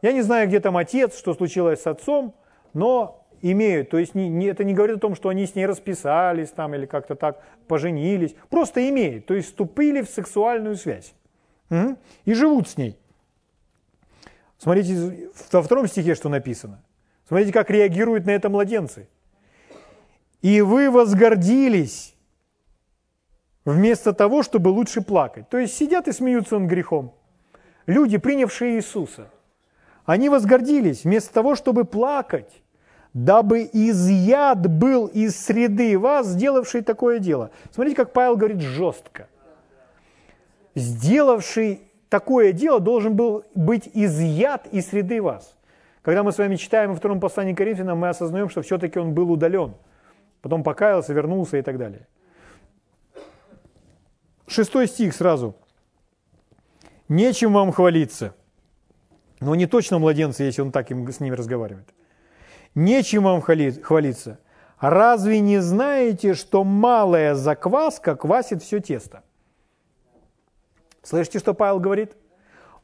[0.00, 2.34] Я не знаю, где там отец, что случилось с отцом,
[2.72, 3.90] но имеют.
[3.90, 6.74] То есть не, не, это не говорит о том, что они с ней расписались там
[6.74, 8.34] или как-то так поженились.
[8.48, 9.26] Просто имеют.
[9.26, 11.14] То есть вступили в сексуальную связь.
[11.70, 11.96] Угу.
[12.24, 12.96] И живут с ней.
[14.58, 16.82] Смотрите, во втором стихе что написано.
[17.26, 19.08] Смотрите, как реагируют на это младенцы.
[20.42, 22.14] И вы возгордились
[23.64, 25.48] вместо того, чтобы лучше плакать.
[25.48, 27.14] То есть сидят и смеются над грехом.
[27.86, 29.30] Люди, принявшие Иисуса,
[30.04, 32.62] они возгордились вместо того, чтобы плакать,
[33.14, 37.50] дабы изъят был из среды вас, сделавший такое дело.
[37.72, 39.28] Смотрите, как Павел говорит жестко.
[40.74, 45.56] Сделавший такое дело должен был быть изъят из среды вас.
[46.02, 49.30] Когда мы с вами читаем во втором послании Коринфянам, мы осознаем, что все-таки он был
[49.30, 49.74] удален.
[50.40, 52.06] Потом покаялся, вернулся и так далее.
[54.46, 55.54] Шестой стих сразу.
[57.08, 58.34] «Нечем вам хвалиться».
[59.40, 61.88] Но не точно младенцы, если он так им, с ними разговаривает.
[62.74, 64.38] «Нечем вам хвалиться.
[64.78, 69.22] Разве не знаете, что малая закваска квасит все тесто?»
[71.02, 72.16] Слышите, что Павел говорит?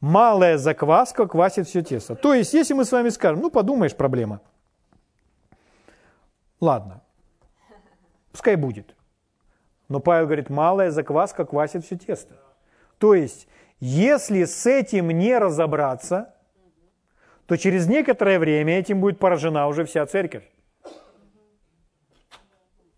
[0.01, 2.15] малая закваска квасит все тесто.
[2.15, 4.41] То есть, если мы с вами скажем, ну подумаешь, проблема.
[6.61, 7.03] Ладно,
[8.33, 8.95] пускай будет.
[9.89, 12.35] Но Павел говорит, малая закваска квасит все тесто.
[12.99, 13.47] То есть,
[13.79, 16.35] если с этим не разобраться,
[17.47, 20.45] то через некоторое время этим будет поражена уже вся церковь.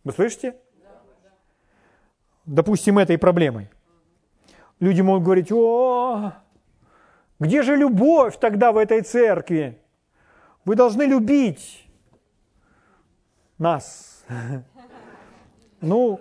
[0.05, 0.57] Вы слышите?
[2.46, 3.68] Допустим, этой проблемой.
[4.80, 6.32] Люди могут говорить, о,
[7.38, 9.78] где же любовь тогда в этой церкви?
[10.64, 11.86] Вы должны любить
[13.59, 14.24] нас.
[15.80, 16.20] Ну,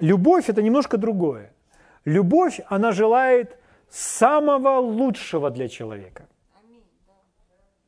[0.00, 1.52] любовь– это немножко другое.
[2.04, 3.58] Любовь, она желает
[3.90, 6.26] самого лучшего для человека.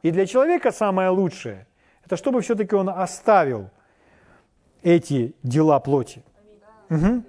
[0.07, 1.67] И для человека самое лучшее–
[2.05, 3.71] это чтобы все-таки он оставил
[4.85, 6.23] эти дела плоти.
[6.91, 7.25] Угу.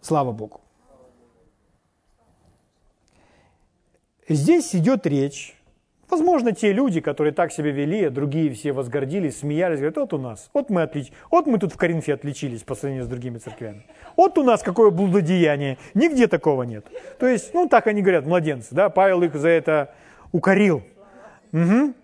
[0.00, 0.62] Слава Богу.
[4.26, 5.60] Здесь идет речь.
[6.08, 10.18] Возможно, те люди, которые так себя вели, а другие все возгордились, смеялись, говорят, вот у
[10.18, 11.12] нас, вот мы, отлич...
[11.30, 13.84] вот мы тут в Коринфе отличились по сравнению с другими церквями.
[14.16, 16.86] Вот у нас какое блудодеяние, нигде такого нет.
[17.18, 19.94] То есть, ну так они говорят, младенцы, да, Павел их за это
[20.34, 20.82] укорил.
[21.52, 21.94] Угу.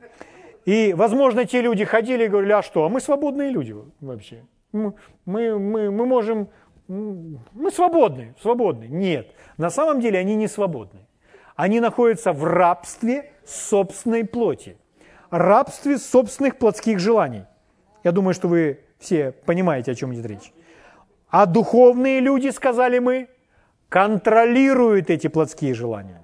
[0.65, 4.45] И, возможно, те люди ходили и говорили, а что, а мы свободные люди вообще.
[4.73, 6.49] Мы, мы, мы, можем,
[6.87, 8.85] мы свободны, свободны.
[8.85, 11.01] Нет, на самом деле они не свободны.
[11.57, 14.77] Они находятся в рабстве собственной плоти,
[15.31, 17.45] рабстве собственных плотских желаний.
[18.05, 20.53] Я думаю, что вы все понимаете, о чем идет речь.
[21.31, 23.29] А духовные люди, сказали мы,
[23.89, 26.23] контролируют эти плотские желания.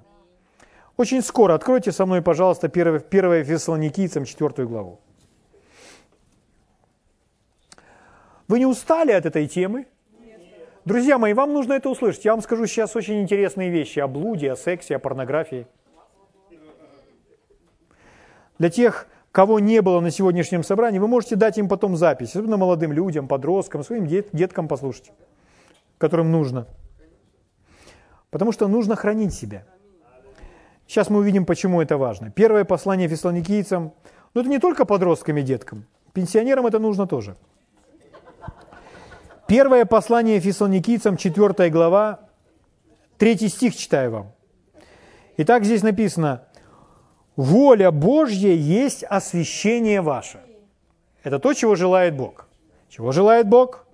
[0.97, 5.01] Очень скоро откройте со мной, пожалуйста, 1, 1 Фессалоникийцам 4 главу.
[8.49, 9.87] Вы не устали от этой темы?
[10.85, 12.25] Друзья мои, вам нужно это услышать.
[12.25, 15.67] Я вам скажу сейчас очень интересные вещи о блуде, о сексе, о порнографии.
[18.59, 22.57] Для тех, кого не было на сегодняшнем собрании, вы можете дать им потом запись, особенно
[22.57, 25.13] молодым людям, подросткам, своим дет, деткам послушать,
[25.99, 26.67] которым нужно.
[28.31, 29.67] Потому что нужно хранить себя.
[30.87, 32.31] Сейчас мы увидим, почему это важно.
[32.31, 33.93] Первое послание фессалоникийцам,
[34.35, 37.37] ну это не только подросткам и деткам, пенсионерам это нужно тоже–
[39.47, 42.19] Первое послание фессалоникийцам, 4 глава,
[43.19, 44.33] 3 стих читаю вам.
[45.37, 46.43] Итак, здесь написано,
[47.37, 50.41] «Воля Божья есть освящение ваше».
[51.23, 52.49] Это то, чего желает Бог.
[52.89, 53.87] Чего желает Бог?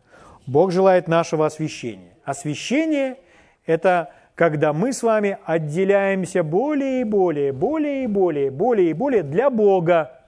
[0.46, 2.16] Бог желает нашего освящения.
[2.24, 3.18] Освящение–
[3.66, 9.22] это когда мы с вами отделяемся более и более, более и более, более и более
[9.22, 10.20] для Бога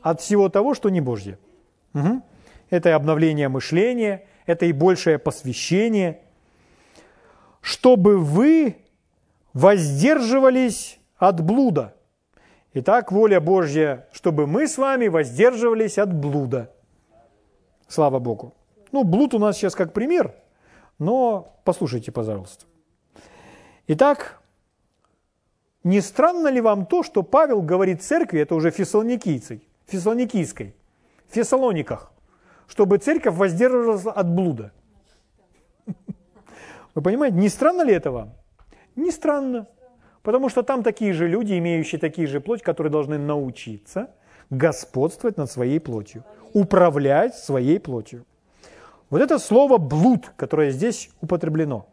[0.00, 1.38] от всего того, что не Божье.
[1.94, 2.22] Угу.
[2.70, 6.20] Это обновление мышления– это и большее посвящение,
[7.60, 8.76] чтобы вы
[9.52, 11.94] воздерживались от блуда.
[12.74, 16.72] Итак, воля Божья, чтобы мы с вами воздерживались от блуда.
[17.86, 18.54] Слава Богу.
[18.90, 20.34] Ну, блуд у нас сейчас как пример,
[20.98, 22.64] но послушайте, пожалуйста.
[23.88, 24.40] Итак,
[25.84, 30.74] не странно ли вам то, что Павел говорит церкви, это уже фессалоникийцей, фессалоникийской,
[31.28, 32.12] в Фессалониках,
[32.68, 34.72] чтобы церковь воздерживалась от блуда.
[36.94, 38.34] Вы понимаете, не странно ли это вам?
[38.96, 39.66] Не странно.
[40.22, 44.10] Потому что там такие же люди, имеющие такие же плоть, которые должны научиться
[44.50, 48.24] господствовать над своей плотью, управлять своей плотью.
[49.10, 51.88] Вот это слово «блуд», которое здесь употреблено.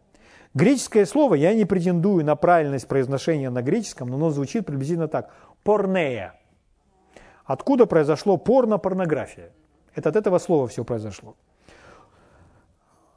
[0.53, 5.31] Греческое слово, я не претендую на правильность произношения на греческом, но оно звучит приблизительно так.
[5.63, 6.35] Порнея.
[7.45, 9.51] Откуда произошло порно-порнография?
[9.95, 11.35] Это от этого слова все произошло.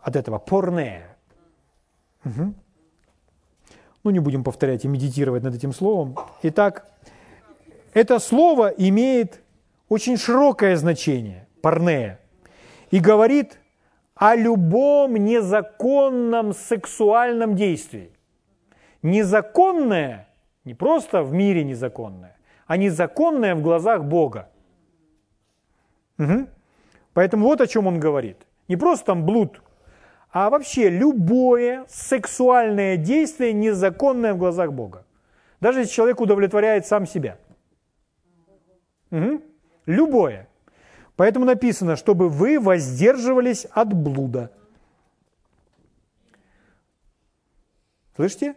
[0.02, 1.06] От этого порне.
[2.24, 2.54] Угу.
[4.04, 6.16] Ну, не будем повторять и медитировать над этим словом.
[6.42, 6.90] Итак,
[7.94, 9.40] это слово имеет
[9.88, 12.18] очень широкое значение, порне,
[12.90, 13.58] и говорит
[14.22, 18.12] о любом незаконном сексуальном действии.
[19.02, 20.28] Незаконное,
[20.64, 22.36] не просто в мире незаконное,
[22.68, 24.48] а незаконное в глазах Бога.
[26.20, 26.46] Угу.
[27.14, 28.36] Поэтому вот о чем он говорит.
[28.68, 29.60] Не просто там блуд,
[30.30, 35.04] а вообще любое сексуальное действие незаконное в глазах Бога.
[35.60, 37.38] Даже если человек удовлетворяет сам себя.
[39.10, 39.42] Угу.
[39.86, 40.46] Любое.
[41.16, 44.50] Поэтому написано, чтобы вы воздерживались от блуда.
[48.16, 48.54] Слышите?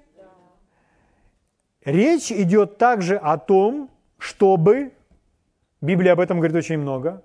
[1.83, 4.93] Речь идет также о том, чтобы,
[5.81, 7.23] Библия об этом говорит очень много,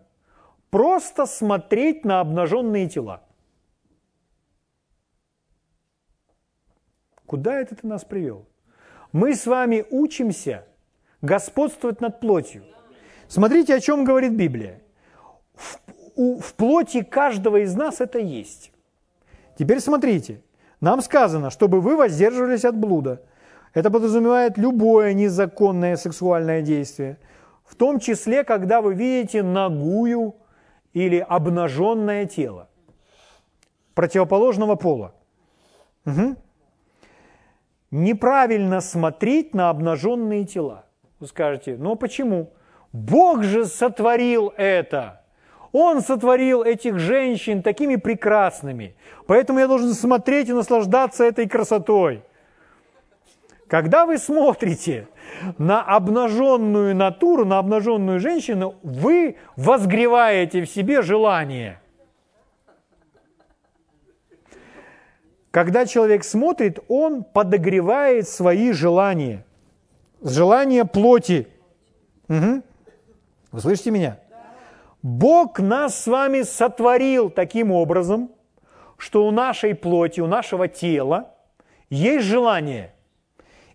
[0.70, 3.22] просто смотреть на обнаженные тела.
[7.24, 8.46] Куда это ты нас привел?
[9.12, 10.66] Мы с вами учимся
[11.22, 12.64] господствовать над плотью.
[13.28, 14.82] Смотрите, о чем говорит Библия.
[15.54, 15.78] В,
[16.16, 18.72] у, в плоти каждого из нас это есть.
[19.58, 20.42] Теперь смотрите.
[20.80, 23.22] Нам сказано, чтобы вы воздерживались от блуда.
[23.74, 27.18] Это подразумевает любое незаконное сексуальное действие,
[27.64, 30.34] в том числе, когда вы видите ногую
[30.92, 32.68] или обнаженное тело
[33.94, 35.14] противоположного пола.
[36.06, 36.36] Угу.
[37.90, 40.86] Неправильно смотреть на обнаженные тела.
[41.18, 42.52] Вы скажете, ну а почему?
[42.92, 45.19] Бог же сотворил это.
[45.72, 48.94] Он сотворил этих женщин такими прекрасными.
[49.26, 52.22] Поэтому я должен смотреть и наслаждаться этой красотой.
[53.68, 55.06] Когда вы смотрите
[55.56, 61.80] на обнаженную натуру, на обнаженную женщину, вы возгреваете в себе желание.
[65.52, 69.44] Когда человек смотрит, он подогревает свои желания.
[70.20, 71.46] Желания плоти.
[72.28, 72.62] Угу.
[73.52, 74.18] Вы слышите меня?
[75.02, 78.30] Бог нас с вами сотворил таким образом,
[78.98, 81.34] что у нашей плоти, у нашего тела
[81.88, 82.94] есть желание–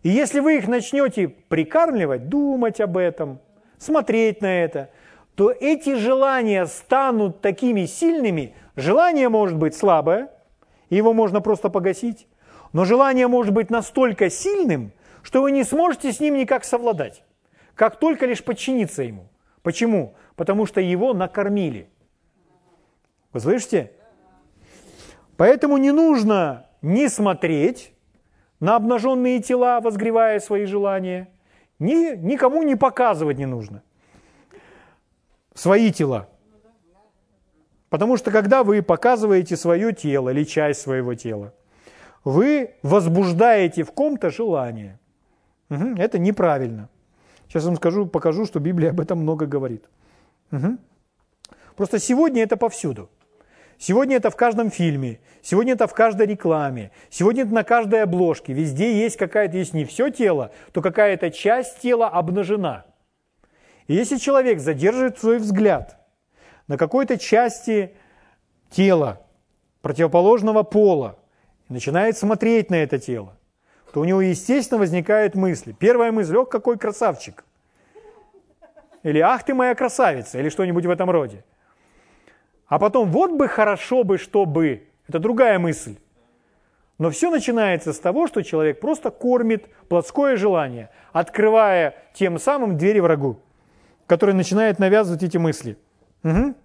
[0.06, 3.40] и если вы их начнете прикармливать, думать об этом,
[3.80, 4.92] смотреть на это,
[5.34, 8.54] то эти желания станут такими сильными.
[8.76, 10.30] Желание может быть слабое,
[10.92, 12.28] его можно просто погасить,
[12.72, 14.92] но желание может быть настолько сильным,
[15.24, 17.24] что вы не сможете с ним никак совладать,
[17.74, 19.28] как только лишь подчиниться ему.
[19.64, 20.14] Почему?
[20.36, 21.90] Потому что его накормили.
[23.32, 23.92] Вы слышите?
[25.38, 27.96] Поэтому не нужно не смотреть,
[28.60, 31.30] на обнаженные тела, возгревая свои желания.
[31.80, 33.84] Ни, никому не показывать не нужно.
[35.54, 36.30] Свои тела.
[37.90, 41.54] Потому что когда вы показываете свое тело или часть своего тела,
[42.24, 45.00] вы возбуждаете в ком-то желание.
[45.70, 46.90] Угу, это неправильно.
[47.48, 49.86] Сейчас вам скажу, покажу, что Библия об этом много говорит.
[50.52, 50.78] Угу.
[51.76, 53.10] Просто сегодня это повсюду.
[53.78, 58.54] Сегодня это в каждом фильме, сегодня это в каждой рекламе, сегодня это на каждой обложке.
[58.54, 62.86] Везде есть какая-то, есть не все тело, то какая-то часть тела обнажена.
[63.88, 65.98] И если человек задерживает свой взгляд
[66.68, 67.96] на какой-то части
[68.70, 69.22] тела
[69.82, 71.20] противоположного пола
[71.70, 73.38] и начинает смотреть на это тело,
[73.93, 75.74] то у него, естественно, возникают мысли.
[75.74, 77.45] Первая мысль, ох, какой красавчик.
[79.06, 81.43] Или ах ты моя красавица, или что-нибудь в этом роде.
[82.66, 84.88] А потом, вот бы хорошо бы, чтобы.
[85.08, 85.97] Это другая мысль.
[86.97, 92.99] Но все начинается с того, что человек просто кормит плотское желание, открывая тем самым двери
[92.99, 93.39] врагу,
[94.08, 95.78] который начинает навязывать эти мысли.
[96.24, 96.56] Угу.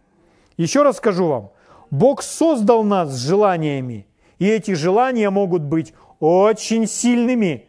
[0.57, 1.51] Еще раз скажу вам,
[1.91, 4.07] Бог создал нас с желаниями,
[4.39, 7.67] и эти желания могут быть очень сильными,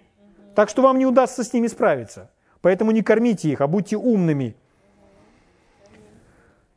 [0.56, 2.32] так что вам не удастся с ними справиться.
[2.62, 4.56] Поэтому не кормите их, а будьте умными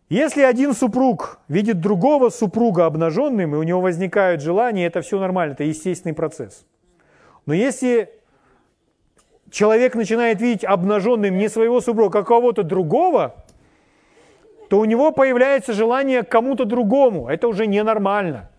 [0.09, 5.53] если один супруг видит другого супруга обнаженным, и у него возникают желания, это все нормально,
[5.53, 6.67] это естественный процесс.
[7.47, 8.11] Но если
[9.51, 13.35] человек начинает видеть обнаженным не своего супруга, а кого-то другого,
[14.69, 17.29] то у него появляется желание к кому-то другому.
[17.29, 18.51] Это уже ненормально.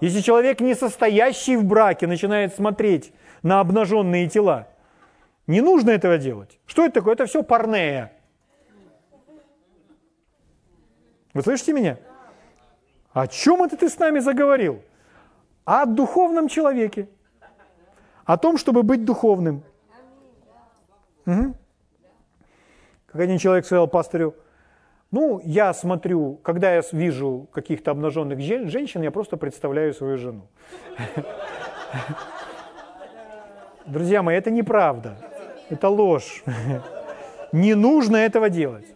[0.00, 3.12] Если человек, не состоящий в браке, начинает смотреть
[3.42, 4.68] на обнаженные тела,
[5.46, 6.58] не нужно этого делать.
[6.66, 7.14] Что это такое?
[7.14, 8.12] Это все парнея.
[11.34, 11.98] Вы слышите меня?
[13.12, 14.82] О чем это ты с нами заговорил?
[15.64, 17.08] О духовном человеке.
[18.24, 19.62] О том, чтобы быть духовным.
[21.26, 21.54] Угу.
[23.06, 24.34] Как один человек сказал пастырю,
[25.10, 30.48] ну, я смотрю, когда я вижу каких-то обнаженных женщин, я просто представляю свою жену.
[33.86, 35.16] Друзья мои, это неправда.
[35.70, 36.44] Это ложь.
[37.52, 38.86] Не нужно этого делать.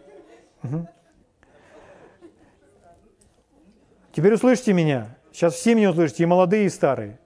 [4.12, 5.16] Теперь услышьте меня.
[5.32, 7.18] Сейчас все меня услышите, и молодые, и старые.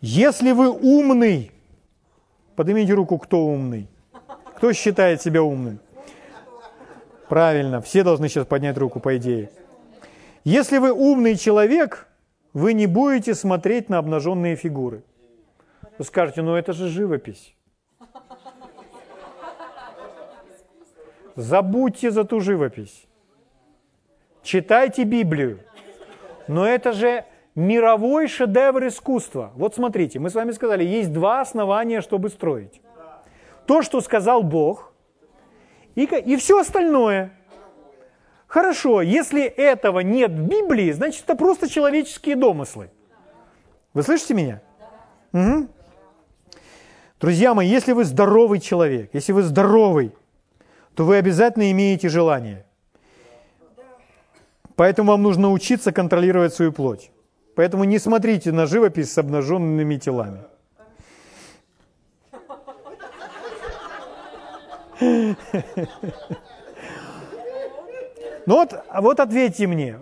[0.00, 1.52] Если вы умный,
[2.56, 3.88] поднимите руку, кто умный.
[4.56, 5.80] Кто считает себя умным?
[7.28, 9.50] Правильно, все должны сейчас поднять руку, по идее.
[10.44, 12.06] Если вы умный человек,
[12.52, 15.02] вы не будете смотреть на обнаженные фигуры.
[15.98, 17.54] Вы скажете, ну это же живопись.
[21.36, 23.06] Забудьте за ту живопись.
[24.42, 25.60] Читайте Библию.
[26.48, 27.24] Но это же
[27.54, 29.52] мировой шедевр искусства.
[29.54, 32.80] Вот смотрите, мы с вами сказали, есть два основания, чтобы строить.
[33.66, 34.92] То, что сказал Бог,
[35.94, 37.32] и, и все остальное.
[38.46, 42.90] Хорошо, если этого нет в Библии, значит, это просто человеческие домыслы.
[43.94, 44.60] Вы слышите меня?
[45.32, 45.68] Угу.
[47.20, 50.12] Друзья мои, если вы здоровый человек, если вы здоровый,
[50.94, 52.66] то вы обязательно имеете желание–
[54.76, 57.10] Поэтому вам нужно учиться контролировать свою плоть.
[57.54, 60.40] Поэтому не смотрите на живопись с обнаженными телами.
[68.46, 69.98] Ну вот, вот ответьте мне,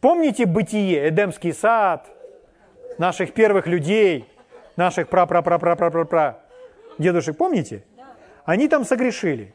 [0.00, 2.08] помните бытие, Эдемский сад,
[2.98, 4.28] наших первых людей,
[4.76, 6.40] наших пра-пра-пра-пра-пра-пра,
[6.98, 7.84] дедушек, помните?
[8.44, 9.54] Они там согрешили.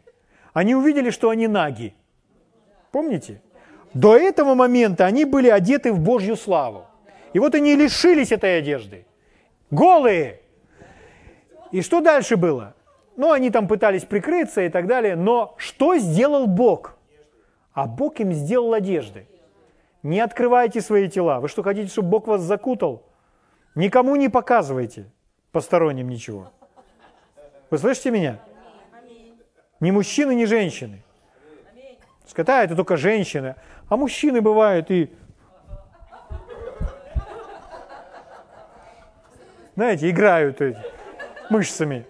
[0.54, 1.96] Они увидели, что они наги.
[2.92, 3.42] Помните?
[3.96, 6.86] До этого момента они были одеты в Божью славу.
[7.32, 9.06] И вот они лишились этой одежды.
[9.72, 10.42] Голые.
[11.72, 12.76] И что дальше было?
[13.16, 15.16] Ну, они там пытались прикрыться и так далее.
[15.16, 16.98] Но что сделал Бог?
[17.72, 19.28] А Бог им сделал одежды.
[20.04, 21.40] Не открывайте свои тела.
[21.40, 23.02] Вы что, хотите, чтобы Бог вас закутал?
[23.76, 25.06] Никому не показывайте
[25.54, 26.52] посторонним ничего.
[27.70, 28.40] Вы слышите меня?
[29.80, 31.02] Ни мужчины, ни женщины.
[32.28, 33.56] Скота это только женщины.
[33.90, 35.12] А мужчины бывают и...
[39.76, 40.62] Знаете, играют
[41.50, 42.06] мышцами.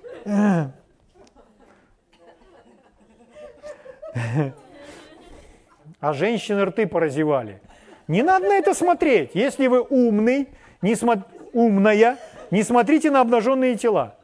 [6.00, 7.60] А женщины рты поразевали.
[8.08, 9.32] Не надо на это смотреть.
[9.34, 10.50] Если вы умный,
[10.82, 11.24] не смо...
[11.54, 12.18] умная,
[12.52, 14.16] не смотрите на обнаженные тела.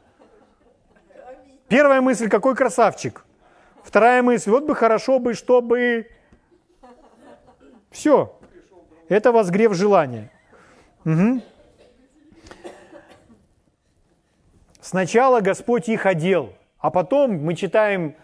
[1.66, 3.24] Первая мысль, какой красавчик.
[3.82, 6.06] Вторая мысль, вот бы хорошо бы, чтобы...
[7.92, 8.36] Все.
[9.08, 10.30] Это возгрев желания.
[11.04, 11.42] Угу.
[14.80, 18.16] Сначала Господь их одел, а потом мы читаем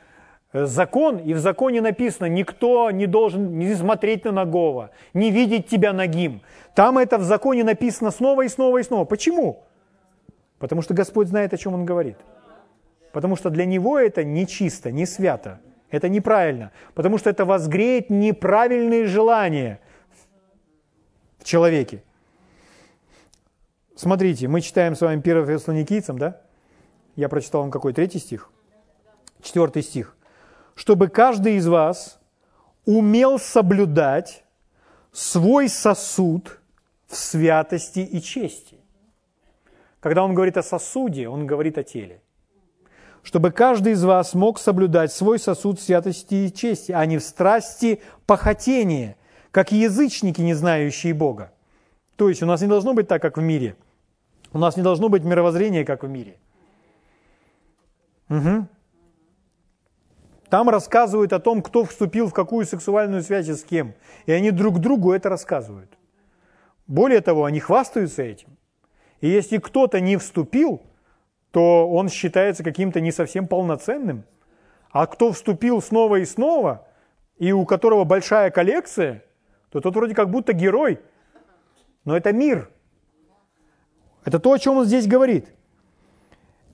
[0.53, 5.69] Э, закон, и в законе написано, никто не должен не смотреть на ногого, не видеть
[5.69, 6.41] тебя ногим.
[6.75, 9.05] Там это в законе написано снова и снова и снова.
[9.05, 9.65] Почему?
[10.59, 12.17] Потому что Господь знает, о чем Он говорит.
[13.13, 15.61] Потому что для Него это не чисто, не свято.
[15.91, 16.73] Это неправильно.
[16.95, 19.81] Потому что это возгреет неправильные желания
[21.39, 22.03] в человеке.
[23.97, 26.41] Смотрите, мы читаем с вами 1 Фессалоникийцам, да?
[27.17, 27.93] Я прочитал вам какой?
[27.93, 28.51] Третий стих?
[29.43, 30.15] Четвертый стих
[30.79, 32.21] чтобы каждый из вас
[32.85, 34.45] умел соблюдать
[35.11, 36.61] свой сосуд
[37.09, 38.79] в святости и чести.
[39.99, 42.23] Когда он говорит о сосуде, он говорит о теле.
[43.29, 48.01] Чтобы каждый из вас мог соблюдать свой сосуд святости и чести, а не в страсти
[48.25, 49.19] похотения,
[49.51, 51.53] как язычники, не знающие Бога.
[52.17, 53.77] То есть у нас не должно быть так, как в мире.
[54.55, 56.39] У нас не должно быть мировоззрения, как в мире.
[58.31, 58.67] Угу.
[60.49, 63.93] Там рассказывают о том, кто вступил в какую сексуальную связь и с кем.
[64.25, 65.99] И они друг другу это рассказывают.
[66.87, 68.57] Более того, они хвастаются этим.
[69.21, 70.81] И если кто-то не вступил,
[71.59, 74.23] то он считается каким-то не совсем полноценным.
[74.93, 76.87] А кто вступил снова и снова,
[77.37, 79.25] и у которого большая коллекция,
[79.73, 81.01] то тот вроде как будто герой.
[82.05, 82.71] Но это мир.
[84.25, 85.53] Это то, о чем он здесь говорит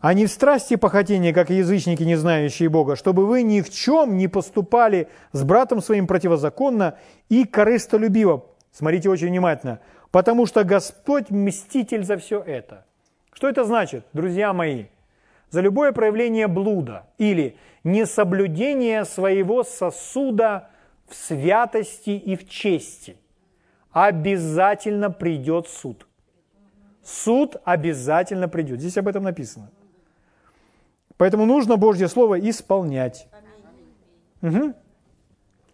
[0.01, 4.19] а не в страсти похотения, как язычники, не знающие Бога, чтобы вы ни в чем
[4.19, 6.99] не поступали с братом своим противозаконно
[7.31, 8.45] и корыстолюбиво.
[8.71, 9.81] Смотрите очень внимательно.
[10.11, 12.85] Потому что Господь мститель за все это.
[13.35, 14.87] Что это значит, друзья мои?
[15.51, 20.71] За любое проявление блуда или несоблюдение своего сосуда
[21.07, 23.17] в святости и в чести
[23.93, 26.07] обязательно придет суд.
[27.03, 28.81] Суд обязательно придет.
[28.81, 29.71] Здесь об этом написано.
[31.17, 33.29] Поэтому нужно Божье Слово исполнять.
[34.43, 34.75] Угу.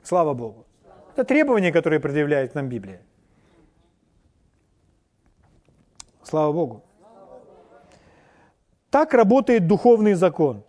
[0.03, 0.67] Слава Богу.
[1.15, 3.01] Это требования, которые предъявляет нам Библия.
[6.23, 6.85] Слава Богу.
[8.91, 10.65] Так работает духовный закон.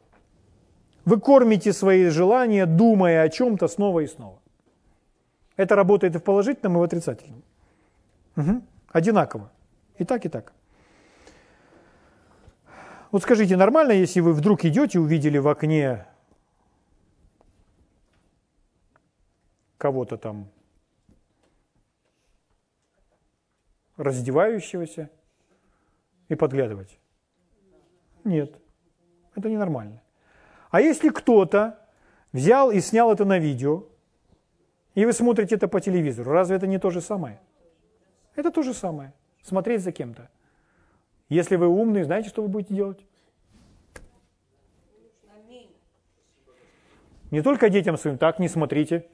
[1.06, 4.40] Вы кормите свои желания, думая о чем-то снова и снова.
[5.58, 7.44] Это работает и в положительном, и в отрицательном.
[8.38, 8.62] Угу.
[8.92, 9.52] Одинаково.
[9.98, 10.54] И так, и так.
[13.12, 16.06] Вот скажите, нормально, если вы вдруг идете, увидели в окне
[19.78, 20.48] кого-то там
[23.98, 25.10] раздевающегося
[26.30, 27.01] и подглядывать?
[28.24, 28.56] Нет,
[29.36, 30.02] это ненормально.
[30.70, 31.80] А если кто-то
[32.32, 33.86] взял и снял это на видео,
[34.96, 37.40] и вы смотрите это по телевизору, разве это не то же самое?
[38.36, 39.14] Это то же самое.
[39.42, 40.30] Смотреть за кем-то.
[41.30, 43.00] Если вы умный, знаете, что вы будете делать?
[47.32, 49.06] Не только детям своим, так не смотрите.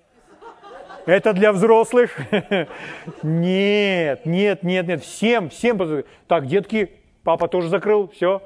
[1.05, 2.17] Это для взрослых.
[3.23, 5.03] Нет, нет, нет, нет.
[5.03, 6.03] Всем, всем.
[6.27, 6.91] Так, детки,
[7.23, 8.41] папа тоже закрыл, все.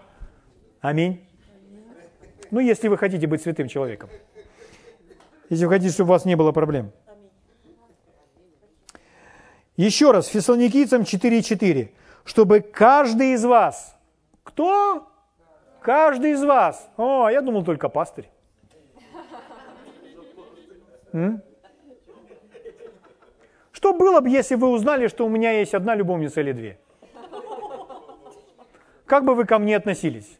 [0.81, 1.25] Аминь.
[2.49, 4.09] Ну, если вы хотите быть святым человеком.
[5.49, 6.91] Если вы хотите, чтобы у вас не было проблем.
[9.77, 11.91] Еще раз, Фессалоникийцам 4.4
[12.23, 13.97] чтобы каждый из вас,
[14.43, 15.07] кто?
[15.81, 16.89] Каждый из вас.
[16.97, 18.29] О, я думал только пастырь.
[21.13, 21.41] М?
[23.71, 26.79] Что было бы, если вы узнали, что у меня есть одна любовница или две?
[29.05, 30.39] Как бы вы ко мне относились?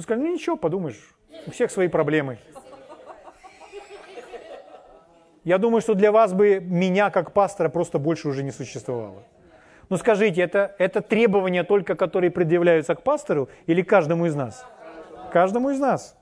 [0.00, 1.14] Вы сказали, ну ничего, подумаешь,
[1.46, 2.38] у всех свои проблемы.
[5.44, 9.24] Я думаю, что для вас бы меня как пастора просто больше уже не существовало.
[9.90, 14.64] Но скажите, это, это требования только, которые предъявляются к пастору или каждому из нас?
[15.34, 16.16] Каждому из нас.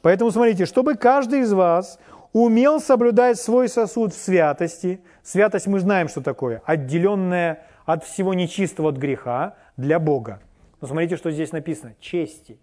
[0.00, 2.00] Поэтому смотрите, чтобы каждый из вас
[2.32, 5.00] умел соблюдать свой сосуд в святости.
[5.22, 6.60] Святость мы знаем, что такое.
[6.64, 10.40] Отделенная от всего нечистого от греха для Бога.
[10.80, 11.94] Но смотрите, что здесь написано.
[12.00, 12.58] Чести.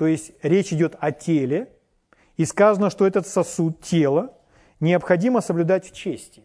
[0.00, 1.70] То есть речь идет о теле,
[2.38, 4.34] и сказано, что этот сосуд, тело,
[4.80, 6.42] необходимо соблюдать в чести.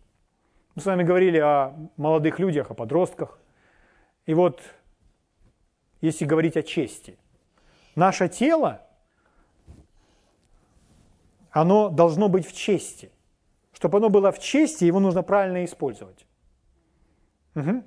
[0.76, 3.39] Мы с вами говорили о молодых людях, о подростках.
[4.26, 4.60] И вот,
[6.01, 7.18] если говорить о чести,
[7.95, 8.82] наше тело,
[11.49, 13.10] оно должно быть в чести.
[13.72, 16.28] Чтобы оно было в чести, его нужно правильно использовать.
[17.56, 17.86] Угу.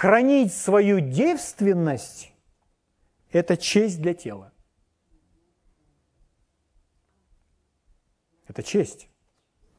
[0.00, 2.32] Хранить свою девственность–
[3.32, 4.50] это честь для тела.
[8.48, 9.10] Это честь.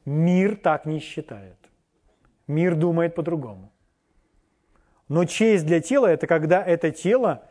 [0.04, 1.56] Мир так не считает.
[2.46, 3.72] Мир думает по-другому.
[5.08, 7.42] Но честь для тела– это когда это тело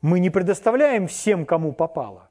[0.00, 2.28] мы не предоставляем всем, кому попало.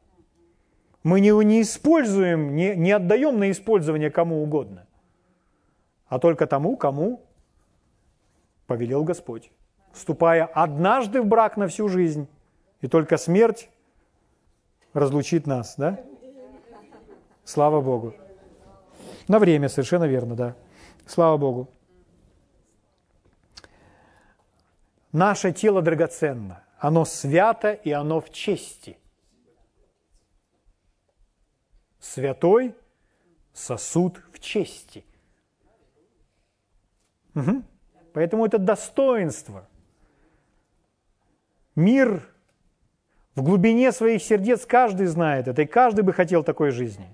[1.04, 4.88] Мы не, не используем, не, не отдаем на использование кому угодно,
[6.08, 7.26] а только тому, кому
[8.68, 9.52] повелел Господь,
[9.92, 12.28] вступая однажды в брак на всю жизнь,
[12.82, 13.70] и только смерть
[14.94, 16.04] разлучит нас, да?
[17.44, 18.14] Слава Богу.
[19.28, 20.56] На время, совершенно верно, да.
[21.06, 21.70] Слава Богу.
[25.12, 28.98] Наше тело драгоценно, оно свято и оно в чести.
[32.00, 32.76] Святой
[33.54, 35.06] сосуд в чести.
[37.36, 37.64] Угу.
[38.14, 39.68] Поэтому это достоинство.
[41.76, 42.22] Мир
[43.36, 47.08] в глубине своих сердец каждый знает это, и каждый бы хотел такой жизни.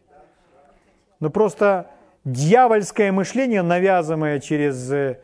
[1.22, 1.90] Но просто
[2.26, 5.22] дьявольское мышление, навязанное через э,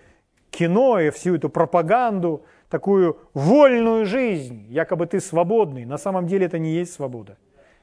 [0.52, 6.60] кино и всю эту пропаганду, такую вольную жизнь, якобы ты свободный, на самом деле это
[6.60, 7.38] не есть свобода.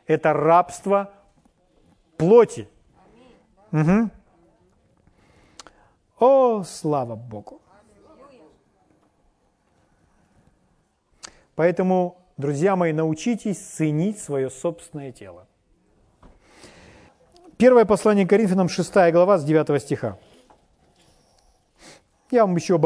[0.06, 1.12] Это рабство
[2.16, 2.68] плоти.
[3.72, 4.10] Угу.
[6.18, 7.61] О, слава Богу!
[11.54, 15.46] Поэтому, друзья мои, научитесь ценить свое собственное тело.
[17.58, 20.18] Первое послание Коринфянам, 6 глава, с 9 стиха.
[22.30, 22.84] Я вам еще об,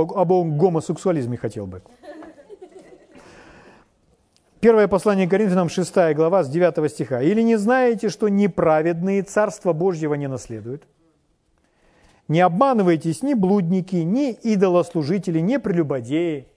[0.59, 1.83] гомосексуализме хотел бы.
[4.61, 7.23] Первое послание Коринфянам, 6 глава, с 9 стиха.
[7.23, 10.83] «Или не знаете, что неправедные Царство Божьего не наследуют?
[12.27, 16.49] Не обманывайтесь ни блудники, ни идолослужители, ни прелюбодеи».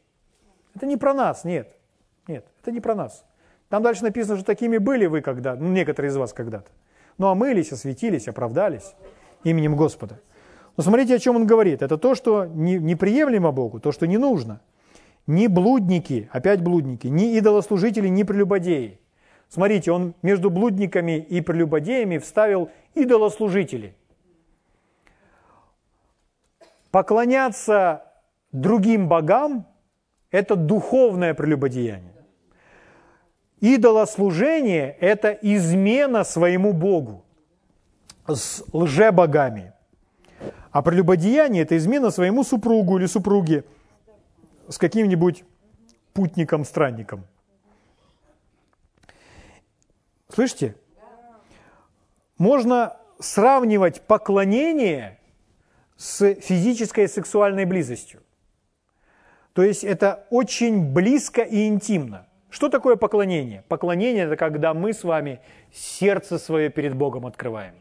[0.76, 1.78] Это не про нас, нет.
[2.30, 3.25] Нет, это не про нас.
[3.69, 6.69] Там дальше написано, что такими были вы когда, ну, некоторые из вас когда-то.
[7.17, 8.93] Ну, омылись, осветились, оправдались
[9.43, 10.19] именем Господа.
[10.77, 11.82] Но смотрите, о чем он говорит.
[11.82, 14.61] Это то, что не, неприемлемо Богу, то, что не нужно.
[15.25, 18.99] Ни блудники, опять блудники, ни идолослужители, ни прелюбодеи.
[19.47, 23.95] Смотрите, он между блудниками и прелюбодеями вставил идолослужители.
[26.91, 28.03] Поклоняться
[28.51, 29.65] другим богам–
[30.32, 32.18] это духовное прелюбодеяние.
[33.62, 37.26] Идолослужение– это измена своему Богу
[38.28, 39.74] с лжебогами.
[40.72, 43.66] А прелюбодеяние– это измена своему супругу или супруге
[44.70, 45.43] с каким-нибудь
[46.14, 47.26] путником-странником.
[50.30, 50.76] Слышите?
[52.38, 55.20] Можно сравнивать поклонение
[55.97, 58.22] с физической и сексуальной близостью.
[59.51, 62.28] То есть это очень близко и интимно.
[62.49, 63.63] Что такое поклонение?
[63.67, 65.39] Поклонение– это когда мы с вами
[65.71, 67.75] сердце свое перед Богом открываем.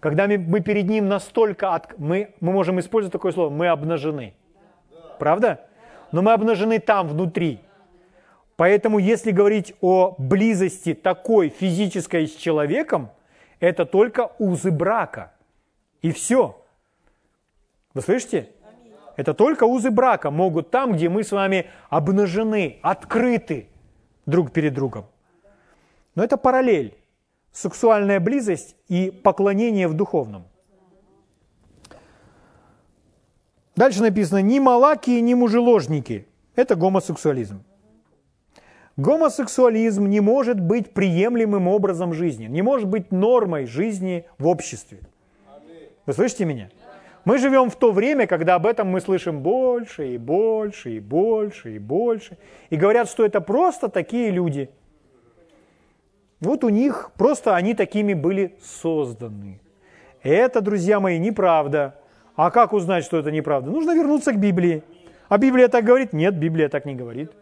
[0.00, 4.34] Когда мы, перед Ним настолько, от, мы, мы можем использовать такое слово, мы обнажены.
[5.18, 5.60] Правда?
[6.12, 7.60] Но мы обнажены там, внутри.
[8.56, 13.10] Поэтому, если говорить о близости такой физической с человеком,
[13.60, 15.32] это только узы брака.
[16.00, 16.64] И все.
[17.92, 18.50] Вы слышите?
[19.16, 23.68] Это только узы брака могут там, где мы с вами обнажены, открыты
[24.28, 25.06] друг перед другом.
[26.14, 26.94] Но это параллель.
[27.50, 30.44] Сексуальная близость и поклонение в духовном.
[33.74, 36.28] Дальше написано, ни малаки, ни мужеложники.
[36.56, 37.64] Это гомосексуализм.
[38.96, 44.98] Гомосексуализм не может быть приемлемым образом жизни, не может быть нормой жизни в обществе.
[46.04, 46.70] Вы слышите меня?
[47.28, 51.74] Мы живем в то время, когда об этом мы слышим больше и больше и больше
[51.74, 52.38] и больше.
[52.70, 54.70] И говорят, что это просто такие люди.
[56.40, 59.60] Вот у них просто они такими были созданы.
[60.22, 62.00] Это, друзья мои, неправда.
[62.34, 63.70] А как узнать, что это неправда?
[63.70, 64.82] Нужно вернуться к Библии.
[65.28, 66.14] А Библия так говорит?
[66.14, 67.32] Нет, Библия так не говорит.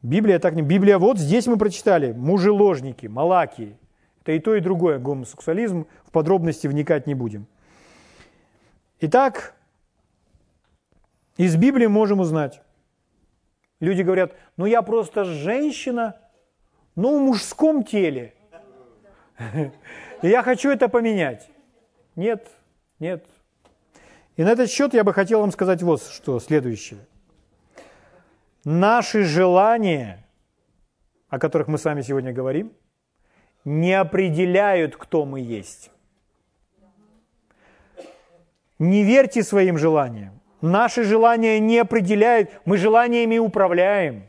[0.00, 0.62] Библия так не...
[0.62, 3.74] Библия, вот здесь мы прочитали, мужеложники, малаки.
[4.22, 5.88] Это и то, и другое, гомосексуализм.
[6.04, 7.48] В подробности вникать не будем.
[9.02, 9.54] Итак,
[11.38, 12.60] из Библии можем узнать.
[13.80, 16.20] Люди говорят, ну я просто женщина,
[16.96, 18.34] но в мужском теле.
[20.22, 21.48] И я хочу это поменять.
[22.14, 22.50] Нет,
[22.98, 23.24] нет.
[24.36, 27.00] И на этот счет я бы хотел вам сказать вот что, следующее.
[28.64, 30.26] Наши желания,
[31.30, 32.70] о которых мы с вами сегодня говорим,
[33.64, 35.90] не определяют, кто мы есть.
[38.80, 40.40] Не верьте своим желаниям.
[40.62, 44.26] Наши желания не определяют, мы желаниями управляем.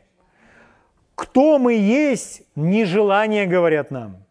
[1.14, 4.24] Кто мы есть, не желания говорят нам,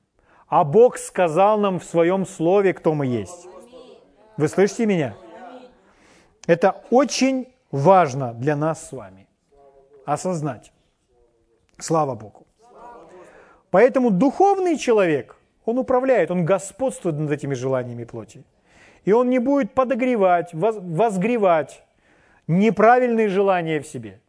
[0.47, 3.47] а Бог сказал нам в своем слове, кто мы есть.
[4.37, 5.15] Вы слышите меня?
[6.45, 9.27] Это очень важно для нас с вами
[10.05, 10.71] осознать.
[11.79, 12.45] Слава Богу.
[13.71, 18.43] Поэтому духовный человек, он управляет, он господствует над этими желаниями плоти.
[19.05, 21.83] И он не будет подогревать, возгревать
[22.47, 24.19] неправильные желания в себе.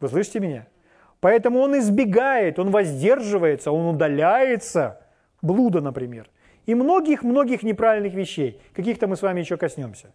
[0.00, 0.66] Вы слышите меня?
[1.20, 5.00] Поэтому он избегает, он воздерживается, он удаляется,
[5.42, 6.28] блуда, например,
[6.66, 8.60] и многих-многих неправильных вещей.
[8.74, 10.12] Каких-то мы с вами еще коснемся.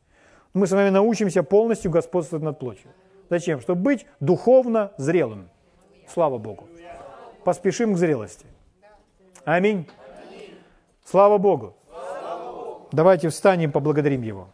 [0.54, 2.91] Мы с вами научимся полностью господствовать над плотью.
[3.30, 3.62] Зачем?
[3.62, 5.49] Чтобы быть духовно зрелым.
[6.08, 6.68] Слава Богу.
[7.45, 8.45] Поспешим к зрелости.
[9.45, 9.88] Аминь.
[11.06, 11.76] Слава Богу.
[12.91, 14.49] Давайте встанем, поблагодарим Его.